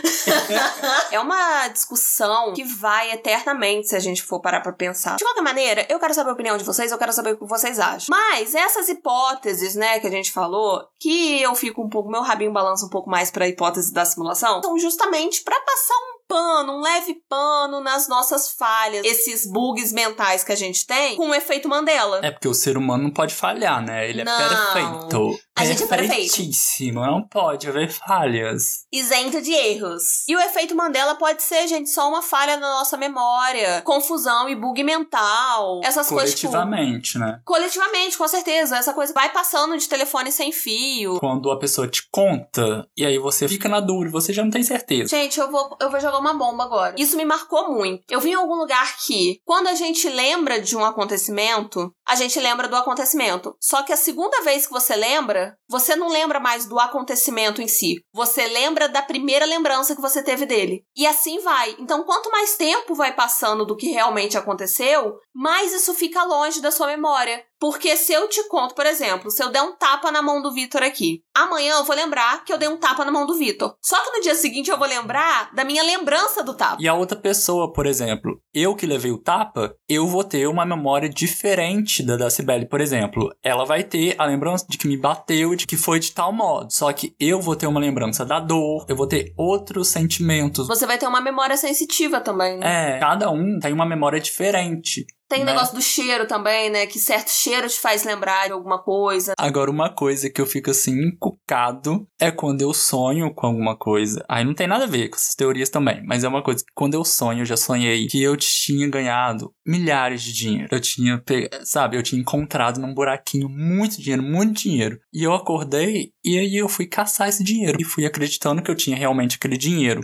É 1.10 1.20
uma 1.20 1.68
discussão 1.68 2.54
que 2.54 2.64
vai 2.64 3.10
eternamente 3.12 3.88
se 3.88 3.96
a 3.96 4.00
gente 4.00 4.22
for 4.22 4.40
parar 4.40 4.60
pra 4.60 4.72
pensar. 4.72 5.16
De 5.16 5.24
qualquer 5.24 5.42
maneira, 5.42 5.86
eu 5.90 5.98
quero 5.98 6.14
saber 6.14 6.30
a 6.30 6.32
opinião 6.32 6.56
de 6.56 6.64
vocês, 6.64 6.90
eu 6.90 6.96
quero 6.96 7.12
saber 7.12 7.32
o 7.32 7.38
que 7.38 7.44
vocês 7.44 7.78
acham. 7.78 8.06
Mas 8.08 8.54
essas 8.54 8.88
hipóteses, 8.88 9.74
né, 9.74 10.00
que 10.00 10.06
a 10.06 10.10
gente 10.10 10.32
falou, 10.32 10.82
que 10.98 11.42
eu 11.42 11.54
fico 11.54 11.82
um 11.82 11.88
pouco, 11.88 12.10
meu 12.10 12.22
rabinho 12.22 12.52
balança 12.52 12.86
um 12.86 12.88
pouco 12.88 13.10
mais 13.10 13.30
pra 13.30 13.46
hipótese 13.46 13.92
da 13.92 14.04
simulação, 14.06 14.62
são 14.62 14.78
justamente 14.78 15.42
pra 15.42 15.60
passar 15.60 15.94
um 15.94 16.22
pano, 16.26 16.78
um 16.78 16.80
leve 16.80 17.14
pano 17.28 17.80
nas 17.80 18.08
nossas 18.08 18.52
falhas, 18.52 19.04
esses 19.04 19.46
bugs 19.46 19.92
mentais 19.92 20.42
que 20.42 20.52
a 20.52 20.56
gente 20.56 20.86
tem 20.86 21.16
com 21.16 21.28
o 21.28 21.34
efeito 21.34 21.68
Mandela. 21.68 22.20
É 22.22 22.30
porque 22.30 22.48
o 22.48 22.54
ser 22.54 22.78
humano 22.78 23.04
não 23.04 23.10
pode 23.10 23.34
falhar, 23.34 23.84
né? 23.84 24.08
Ele 24.08 24.24
Não. 24.24 24.32
é 24.32 24.48
perfeito. 24.48 25.38
A 25.56 25.64
gente 25.64 25.82
é 25.82 25.86
perfeito. 25.86 26.12
Perfeitíssimo. 26.12 27.00
Não 27.00 27.22
pode 27.22 27.68
haver 27.68 27.90
falhas. 27.90 28.86
isento 28.90 29.40
de 29.42 29.52
erros. 29.52 30.26
E 30.26 30.34
o 30.34 30.40
efeito 30.40 30.74
Mandela 30.74 31.14
pode 31.14 31.42
ser, 31.42 31.66
gente, 31.68 31.90
só 31.90 32.08
uma 32.08 32.22
falha 32.22 32.56
na 32.56 32.68
nossa 32.74 32.96
memória, 32.96 33.82
confusão 33.82 34.48
e 34.48 34.54
bug 34.54 34.82
mental, 34.82 35.80
essas 35.84 36.08
coisas 36.08 36.40
Coletivamente, 36.40 37.18
né? 37.18 37.40
coletivamente, 37.44 38.16
com 38.16 38.26
certeza, 38.26 38.76
essa 38.76 38.92
coisa 38.92 39.12
vai 39.12 39.30
passando 39.30 39.76
de 39.76 39.88
telefone 39.88 40.32
sem 40.32 40.52
fio. 40.52 41.18
Quando 41.20 41.50
a 41.50 41.58
pessoa 41.58 41.86
te 41.86 42.08
conta 42.10 42.86
e 42.96 43.04
aí 43.04 43.18
você 43.18 43.46
fica 43.48 43.68
na 43.68 43.80
dúvida, 43.80 44.10
você 44.10 44.32
já 44.32 44.42
não 44.42 44.50
tem 44.50 44.62
certeza. 44.62 45.16
Gente, 45.16 45.38
eu 45.38 45.50
vou, 45.50 45.76
eu 45.80 45.90
vou 45.90 46.00
jogar 46.00 46.18
uma 46.18 46.34
bomba 46.34 46.64
agora. 46.64 46.94
Isso 46.98 47.16
me 47.16 47.24
marcou 47.24 47.72
muito. 47.72 48.04
Eu 48.10 48.20
vi 48.20 48.30
em 48.30 48.34
algum 48.34 48.54
lugar 48.54 48.96
que, 48.98 49.40
quando 49.44 49.68
a 49.68 49.74
gente 49.74 50.08
lembra 50.08 50.60
de 50.60 50.76
um 50.76 50.84
acontecimento, 50.84 51.92
a 52.06 52.14
gente 52.14 52.38
lembra 52.40 52.68
do 52.68 52.76
acontecimento. 52.76 53.56
Só 53.60 53.82
que 53.82 53.92
a 53.92 53.96
segunda 53.96 54.42
vez 54.42 54.66
que 54.66 54.72
você 54.72 54.94
lembra, 54.96 55.41
você 55.68 55.96
não 55.96 56.08
lembra 56.08 56.38
mais 56.38 56.66
do 56.66 56.78
acontecimento 56.78 57.62
em 57.62 57.68
si. 57.68 57.96
Você 58.12 58.46
lembra 58.46 58.88
da 58.88 59.02
primeira 59.02 59.46
lembrança 59.46 59.94
que 59.94 60.00
você 60.00 60.22
teve 60.22 60.46
dele. 60.46 60.84
E 60.96 61.06
assim 61.06 61.40
vai. 61.40 61.74
Então, 61.78 62.04
quanto 62.04 62.30
mais 62.30 62.56
tempo 62.56 62.94
vai 62.94 63.14
passando 63.14 63.64
do 63.64 63.76
que 63.76 63.90
realmente 63.90 64.36
aconteceu, 64.36 65.16
mais 65.34 65.72
isso 65.72 65.94
fica 65.94 66.24
longe 66.24 66.60
da 66.60 66.70
sua 66.70 66.86
memória. 66.86 67.42
Porque 67.62 67.96
se 67.96 68.12
eu 68.12 68.28
te 68.28 68.48
conto, 68.48 68.74
por 68.74 68.84
exemplo, 68.84 69.30
se 69.30 69.40
eu 69.40 69.48
der 69.48 69.62
um 69.62 69.76
tapa 69.76 70.10
na 70.10 70.20
mão 70.20 70.42
do 70.42 70.52
Vitor 70.52 70.82
aqui, 70.82 71.22
amanhã 71.32 71.74
eu 71.76 71.84
vou 71.84 71.94
lembrar 71.94 72.44
que 72.44 72.52
eu 72.52 72.58
dei 72.58 72.68
um 72.68 72.76
tapa 72.76 73.04
na 73.04 73.12
mão 73.12 73.24
do 73.24 73.38
Vitor. 73.38 73.76
Só 73.80 74.02
que 74.02 74.16
no 74.16 74.20
dia 74.20 74.34
seguinte 74.34 74.68
eu 74.68 74.76
vou 74.76 74.88
lembrar 74.88 75.54
da 75.54 75.64
minha 75.64 75.84
lembrança 75.84 76.42
do 76.42 76.54
tapa. 76.54 76.78
E 76.80 76.88
a 76.88 76.94
outra 76.94 77.16
pessoa, 77.16 77.72
por 77.72 77.86
exemplo, 77.86 78.42
eu 78.52 78.74
que 78.74 78.84
levei 78.84 79.12
o 79.12 79.22
tapa, 79.22 79.76
eu 79.88 80.08
vou 80.08 80.24
ter 80.24 80.48
uma 80.48 80.66
memória 80.66 81.08
diferente 81.08 82.02
da 82.02 82.16
da 82.16 82.28
Cibele, 82.30 82.66
por 82.66 82.80
exemplo. 82.80 83.32
Ela 83.40 83.64
vai 83.64 83.84
ter 83.84 84.16
a 84.18 84.24
lembrança 84.24 84.66
de 84.68 84.76
que 84.76 84.88
me 84.88 84.96
bateu, 84.96 85.54
de 85.54 85.64
que 85.64 85.76
foi 85.76 86.00
de 86.00 86.10
tal 86.10 86.32
modo. 86.32 86.66
Só 86.68 86.92
que 86.92 87.14
eu 87.20 87.40
vou 87.40 87.54
ter 87.54 87.68
uma 87.68 87.78
lembrança 87.78 88.24
da 88.24 88.40
dor, 88.40 88.86
eu 88.88 88.96
vou 88.96 89.06
ter 89.06 89.32
outros 89.36 89.86
sentimentos. 89.86 90.66
Você 90.66 90.84
vai 90.84 90.98
ter 90.98 91.06
uma 91.06 91.20
memória 91.20 91.56
sensitiva 91.56 92.20
também, 92.20 92.58
né? 92.58 92.96
É, 92.96 92.98
cada 92.98 93.30
um 93.30 93.60
tem 93.60 93.72
uma 93.72 93.86
memória 93.86 94.18
diferente. 94.18 95.06
Tem 95.32 95.42
o 95.42 95.46
né? 95.46 95.52
negócio 95.52 95.74
do 95.74 95.80
cheiro 95.80 96.26
também, 96.26 96.68
né? 96.68 96.86
Que 96.86 96.98
certo 96.98 97.30
cheiro 97.30 97.66
te 97.66 97.80
faz 97.80 98.04
lembrar 98.04 98.46
de 98.48 98.52
alguma 98.52 98.78
coisa. 98.82 99.32
Agora, 99.38 99.70
uma 99.70 99.88
coisa 99.88 100.28
que 100.28 100.40
eu 100.40 100.46
fico 100.46 100.70
assim 100.70 100.92
encucado 101.06 102.06
é 102.20 102.30
quando 102.30 102.60
eu 102.60 102.74
sonho 102.74 103.32
com 103.34 103.46
alguma 103.46 103.74
coisa. 103.74 104.22
Aí 104.28 104.44
não 104.44 104.52
tem 104.52 104.66
nada 104.66 104.84
a 104.84 104.86
ver 104.86 105.08
com 105.08 105.16
essas 105.16 105.34
teorias 105.34 105.70
também, 105.70 106.02
mas 106.04 106.22
é 106.22 106.28
uma 106.28 106.42
coisa 106.42 106.60
que 106.60 106.70
quando 106.74 106.94
eu 106.94 107.04
sonho, 107.04 107.40
eu 107.40 107.46
já 107.46 107.56
sonhei 107.56 108.06
que 108.08 108.22
eu 108.22 108.36
tinha 108.36 108.86
ganhado 108.88 109.54
milhares 109.66 110.22
de 110.22 110.32
dinheiro. 110.34 110.68
Eu 110.70 110.80
tinha, 110.80 111.18
pe- 111.18 111.48
sabe, 111.64 111.96
eu 111.96 112.02
tinha 112.02 112.20
encontrado 112.20 112.78
num 112.78 112.92
buraquinho 112.92 113.48
muito 113.48 114.00
dinheiro, 114.00 114.22
muito 114.22 114.62
dinheiro. 114.62 114.98
E 115.12 115.22
eu 115.22 115.32
acordei 115.32 116.12
e 116.22 116.38
aí 116.38 116.56
eu 116.56 116.68
fui 116.68 116.86
caçar 116.86 117.28
esse 117.28 117.42
dinheiro 117.42 117.78
e 117.80 117.84
fui 117.84 118.04
acreditando 118.04 118.62
que 118.62 118.70
eu 118.70 118.76
tinha 118.76 118.96
realmente 118.96 119.36
aquele 119.36 119.56
dinheiro. 119.56 120.02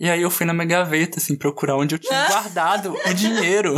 E 0.00 0.08
aí 0.08 0.22
eu 0.22 0.30
fui 0.30 0.46
na 0.46 0.54
minha 0.54 0.64
gaveta, 0.66 1.18
assim, 1.18 1.36
procurar 1.36 1.76
onde 1.76 1.94
eu 1.94 1.98
tinha 1.98 2.24
guardado 2.28 2.94
o 2.94 3.14
dinheiro. 3.14 3.74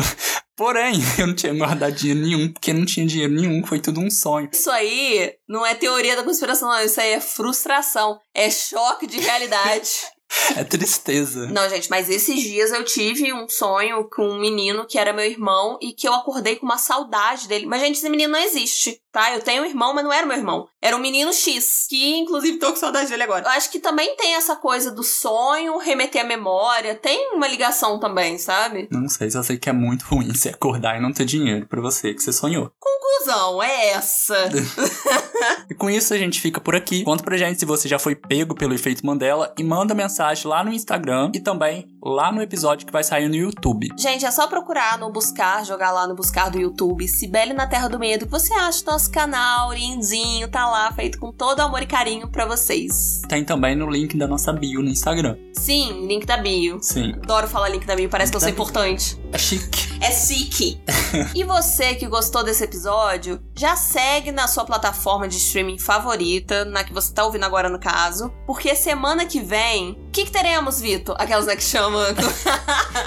Porém, 0.57 0.95
eu 1.19 1.27
não 1.27 1.35
tinha 1.35 1.55
guardado 1.55 1.95
dinheiro 1.95 2.21
nenhum, 2.21 2.53
porque 2.53 2.73
não 2.73 2.85
tinha 2.85 3.07
dinheiro 3.07 3.33
nenhum, 3.33 3.65
foi 3.67 3.81
tudo 3.81 4.01
um 4.01 4.11
sonho. 4.11 4.49
Isso 4.53 4.71
aí 4.71 5.35
não 5.49 5.65
é 5.65 5.75
teoria 5.75 6.17
da 6.17 6.23
conspiração, 6.23 6.69
não. 6.69 6.85
Isso 6.85 7.01
aí 7.01 7.13
é 7.13 7.21
frustração. 7.21 8.19
É 8.35 8.51
choque 8.51 9.07
de 9.07 9.19
realidade. 9.19 9.91
É 10.57 10.65
tristeza. 10.65 11.47
Não, 11.47 11.69
gente, 11.69 11.89
mas 11.89 12.11
esses 12.11 12.41
dias 12.41 12.73
eu 12.73 12.85
tive 12.85 13.33
um 13.33 13.49
sonho 13.49 14.09
com 14.11 14.29
um 14.29 14.41
menino 14.41 14.87
que 14.87 14.99
era 14.99 15.13
meu 15.13 15.25
irmão 15.25 15.79
e 15.81 15.93
que 15.93 16.07
eu 16.07 16.15
acordei 16.15 16.57
com 16.57 16.67
uma 16.67 16.79
saudade 16.79 17.49
dele. 17.49 17.67
Mas, 17.67 17.81
gente, 17.81 17.97
esse 17.97 18.09
menino 18.09 18.33
não 18.33 18.41
existe, 18.41 19.01
tá? 19.11 19.33
Eu 19.33 19.41
tenho 19.41 19.63
um 19.63 19.67
irmão, 19.67 19.95
mas 19.95 20.05
não 20.05 20.13
era 20.13 20.27
meu 20.27 20.37
irmão. 20.37 20.67
Era 20.81 20.97
um 20.97 21.01
menino 21.01 21.33
X, 21.33 21.87
que 21.89 22.17
inclusive 22.17 22.59
tô 22.59 22.71
com 22.71 22.77
saudade 22.77 23.09
dele 23.09 23.23
agora. 23.23 23.47
Eu 23.47 23.51
acho 23.53 23.71
que 23.71 23.79
também 23.79 24.17
tem 24.17 24.35
essa 24.35 24.57
coisa 24.57 24.91
do 24.91 25.03
sonho, 25.03 25.79
remeter 25.79 26.23
à 26.23 26.27
memória. 26.27 26.95
Tem 26.95 27.35
uma 27.35 27.49
ligação 27.49 27.99
também, 27.99 28.39
sabe? 28.39 28.89
Não 28.91 29.09
sei, 29.09 29.31
só 29.31 29.43
sei 29.43 29.59
que 29.59 29.69
é 29.69 29.73
muito 29.73 30.05
ruim 30.05 30.33
você 30.33 30.51
acordar 30.51 30.97
e 30.97 31.03
não 31.03 31.13
ter 31.13 31.25
dinheiro 31.25 31.67
pra 31.67 31.81
você, 31.81 32.13
que 32.13 32.23
você 32.23 32.33
sonhou. 32.33 32.71
Conclusão, 32.79 33.63
é 33.63 33.91
essa. 33.91 34.37
E 35.71 35.75
com 35.75 35.89
isso 35.89 36.13
a 36.13 36.19
gente 36.19 36.41
fica 36.41 36.61
por 36.61 36.75
aqui. 36.75 37.03
Conta 37.05 37.23
pra 37.23 37.37
gente 37.37 37.59
se 37.59 37.65
você 37.65 37.89
já 37.89 37.99
foi 37.99 38.15
pego 38.15 38.55
pelo 38.55 38.75
efeito 38.75 39.07
Mandela 39.07 39.55
e 39.59 39.65
manda 39.65 39.95
mensagem 39.95 40.47
lá 40.47 40.63
no 40.63 40.73
Instagram 40.73 41.31
e 41.35 41.41
também 41.41 41.89
lá 42.03 42.33
no 42.33 42.43
episódio 42.43 42.87
que 42.87 42.93
vai 42.93 43.05
sair 43.05 43.29
no 43.29 43.35
YouTube. 43.35 43.89
Gente, 43.97 44.25
é 44.25 44.31
só 44.31 44.47
procurar 44.47 44.99
no 44.99 45.11
buscar, 45.11 45.65
jogar 45.65 45.93
lá 45.93 46.07
no 46.07 46.15
buscar 46.15 46.51
do 46.51 46.59
YouTube, 46.59 47.07
Cibele 47.07 47.53
na 47.53 47.67
Terra 47.67 47.89
do 47.89 47.99
Medo, 47.99 48.27
que 48.27 48.31
você 48.31 48.53
acha 48.55 48.83
o 48.83 48.93
nosso 48.93 49.11
canal 49.11 49.73
lindinho, 49.73 50.49
tá 50.49 50.69
lá, 50.69 50.93
feito 50.93 51.19
com 51.19 51.33
todo 51.33 51.61
amor 51.61 51.83
e 51.83 51.87
carinho 51.87 52.29
pra 52.29 52.45
vocês. 52.45 53.23
Tem 53.29 53.45
também 53.45 53.77
no 53.77 53.89
link 53.89 54.17
da 54.17 54.27
nossa 54.27 54.53
bio 54.53 54.83
no 54.83 54.89
Instagram. 54.89 55.37
Sim, 55.53 56.07
link 56.07 56.27
da 56.27 56.37
bio. 56.37 56.83
Sim. 56.83 57.13
Adoro 57.23 57.47
falar 57.47 57.69
link 57.69 57.87
da 57.87 57.95
bio, 57.95 58.09
parece 58.09 58.33
que 58.33 58.37
eu 58.37 58.41
sou 58.41 58.51
importante. 58.51 59.19
É 59.33 59.39
chique. 59.39 59.93
É 60.03 60.11
chique. 60.11 60.81
e 61.35 61.45
você 61.45 61.95
que 61.95 62.07
gostou 62.07 62.43
desse 62.43 62.65
episódio, 62.65 63.41
já 63.57 63.77
segue 63.77 64.33
na 64.33 64.49
sua 64.49 64.65
plataforma 64.65 65.29
de 65.29 65.32
streaming 65.37 65.79
favorita, 65.79 66.65
na 66.65 66.85
que 66.85 66.93
você 66.93 67.13
tá 67.13 67.25
ouvindo 67.25 67.45
agora 67.45 67.69
no 67.69 67.79
caso, 67.79 68.33
porque 68.47 68.75
semana 68.75 69.27
que 69.27 69.41
vem, 69.41 69.93
o 70.09 70.11
que, 70.11 70.25
que 70.25 70.31
teremos, 70.31 70.81
Vitor? 70.81 71.17
Aquelas 71.19 71.47
né, 71.47 71.57
que 71.57 71.65
chamam. 71.65 72.03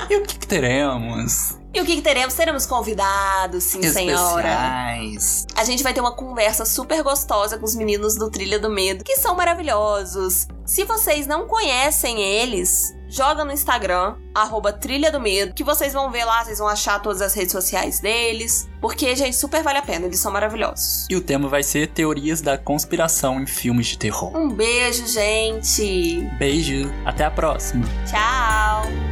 E 0.09 0.17
o 0.17 0.23
que, 0.23 0.39
que 0.39 0.47
teremos? 0.47 1.57
e 1.75 1.81
o 1.81 1.85
que, 1.85 1.97
que 1.97 2.01
teremos? 2.01 2.33
Teremos 2.33 2.65
convidados, 2.65 3.65
sim, 3.65 3.83
senhora. 3.83 4.47
Especiais. 4.47 5.45
A 5.55 5.63
gente 5.65 5.83
vai 5.83 5.93
ter 5.93 5.99
uma 5.99 6.15
conversa 6.15 6.65
super 6.65 7.03
gostosa 7.03 7.57
com 7.57 7.65
os 7.65 7.75
meninos 7.75 8.15
do 8.15 8.29
Trilha 8.31 8.57
do 8.57 8.69
Medo, 8.69 9.03
que 9.03 9.17
são 9.17 9.35
maravilhosos. 9.35 10.47
Se 10.65 10.85
vocês 10.85 11.27
não 11.27 11.47
conhecem 11.47 12.21
eles, 12.21 12.95
joga 13.15 13.45
no 13.45 13.51
Instagram, 13.54 14.15
arroba 14.34 14.73
Trilha 14.73 15.10
do 15.10 15.21
Medo, 15.21 15.54
que 15.54 15.63
vocês 15.63 15.93
vão 15.93 16.12
ver 16.12 16.25
lá, 16.25 16.43
vocês 16.43 16.60
vão 16.60 16.67
achar 16.67 17.01
todas 17.01 17.21
as 17.21 17.34
redes 17.34 17.54
sociais 17.54 18.01
deles. 18.01 18.69
Porque, 18.82 19.15
gente, 19.15 19.38
super 19.38 19.63
vale 19.63 19.78
a 19.80 19.82
pena, 19.82 20.06
eles 20.06 20.19
são 20.19 20.32
maravilhosos. 20.32 21.08
E 21.10 21.15
o 21.15 21.21
tema 21.21 21.47
vai 21.47 21.63
ser 21.63 21.88
teorias 21.88 22.41
da 22.41 22.58
conspiração 22.58 23.39
em 23.39 23.47
filmes 23.47 23.88
de 23.88 23.97
terror. 23.97 24.36
Um 24.36 24.49
beijo, 24.49 25.08
gente. 25.08 26.30
Beijo, 26.38 26.91
até 27.06 27.23
a 27.23 27.32
próxima. 27.32 27.86
Tchau. 28.06 29.04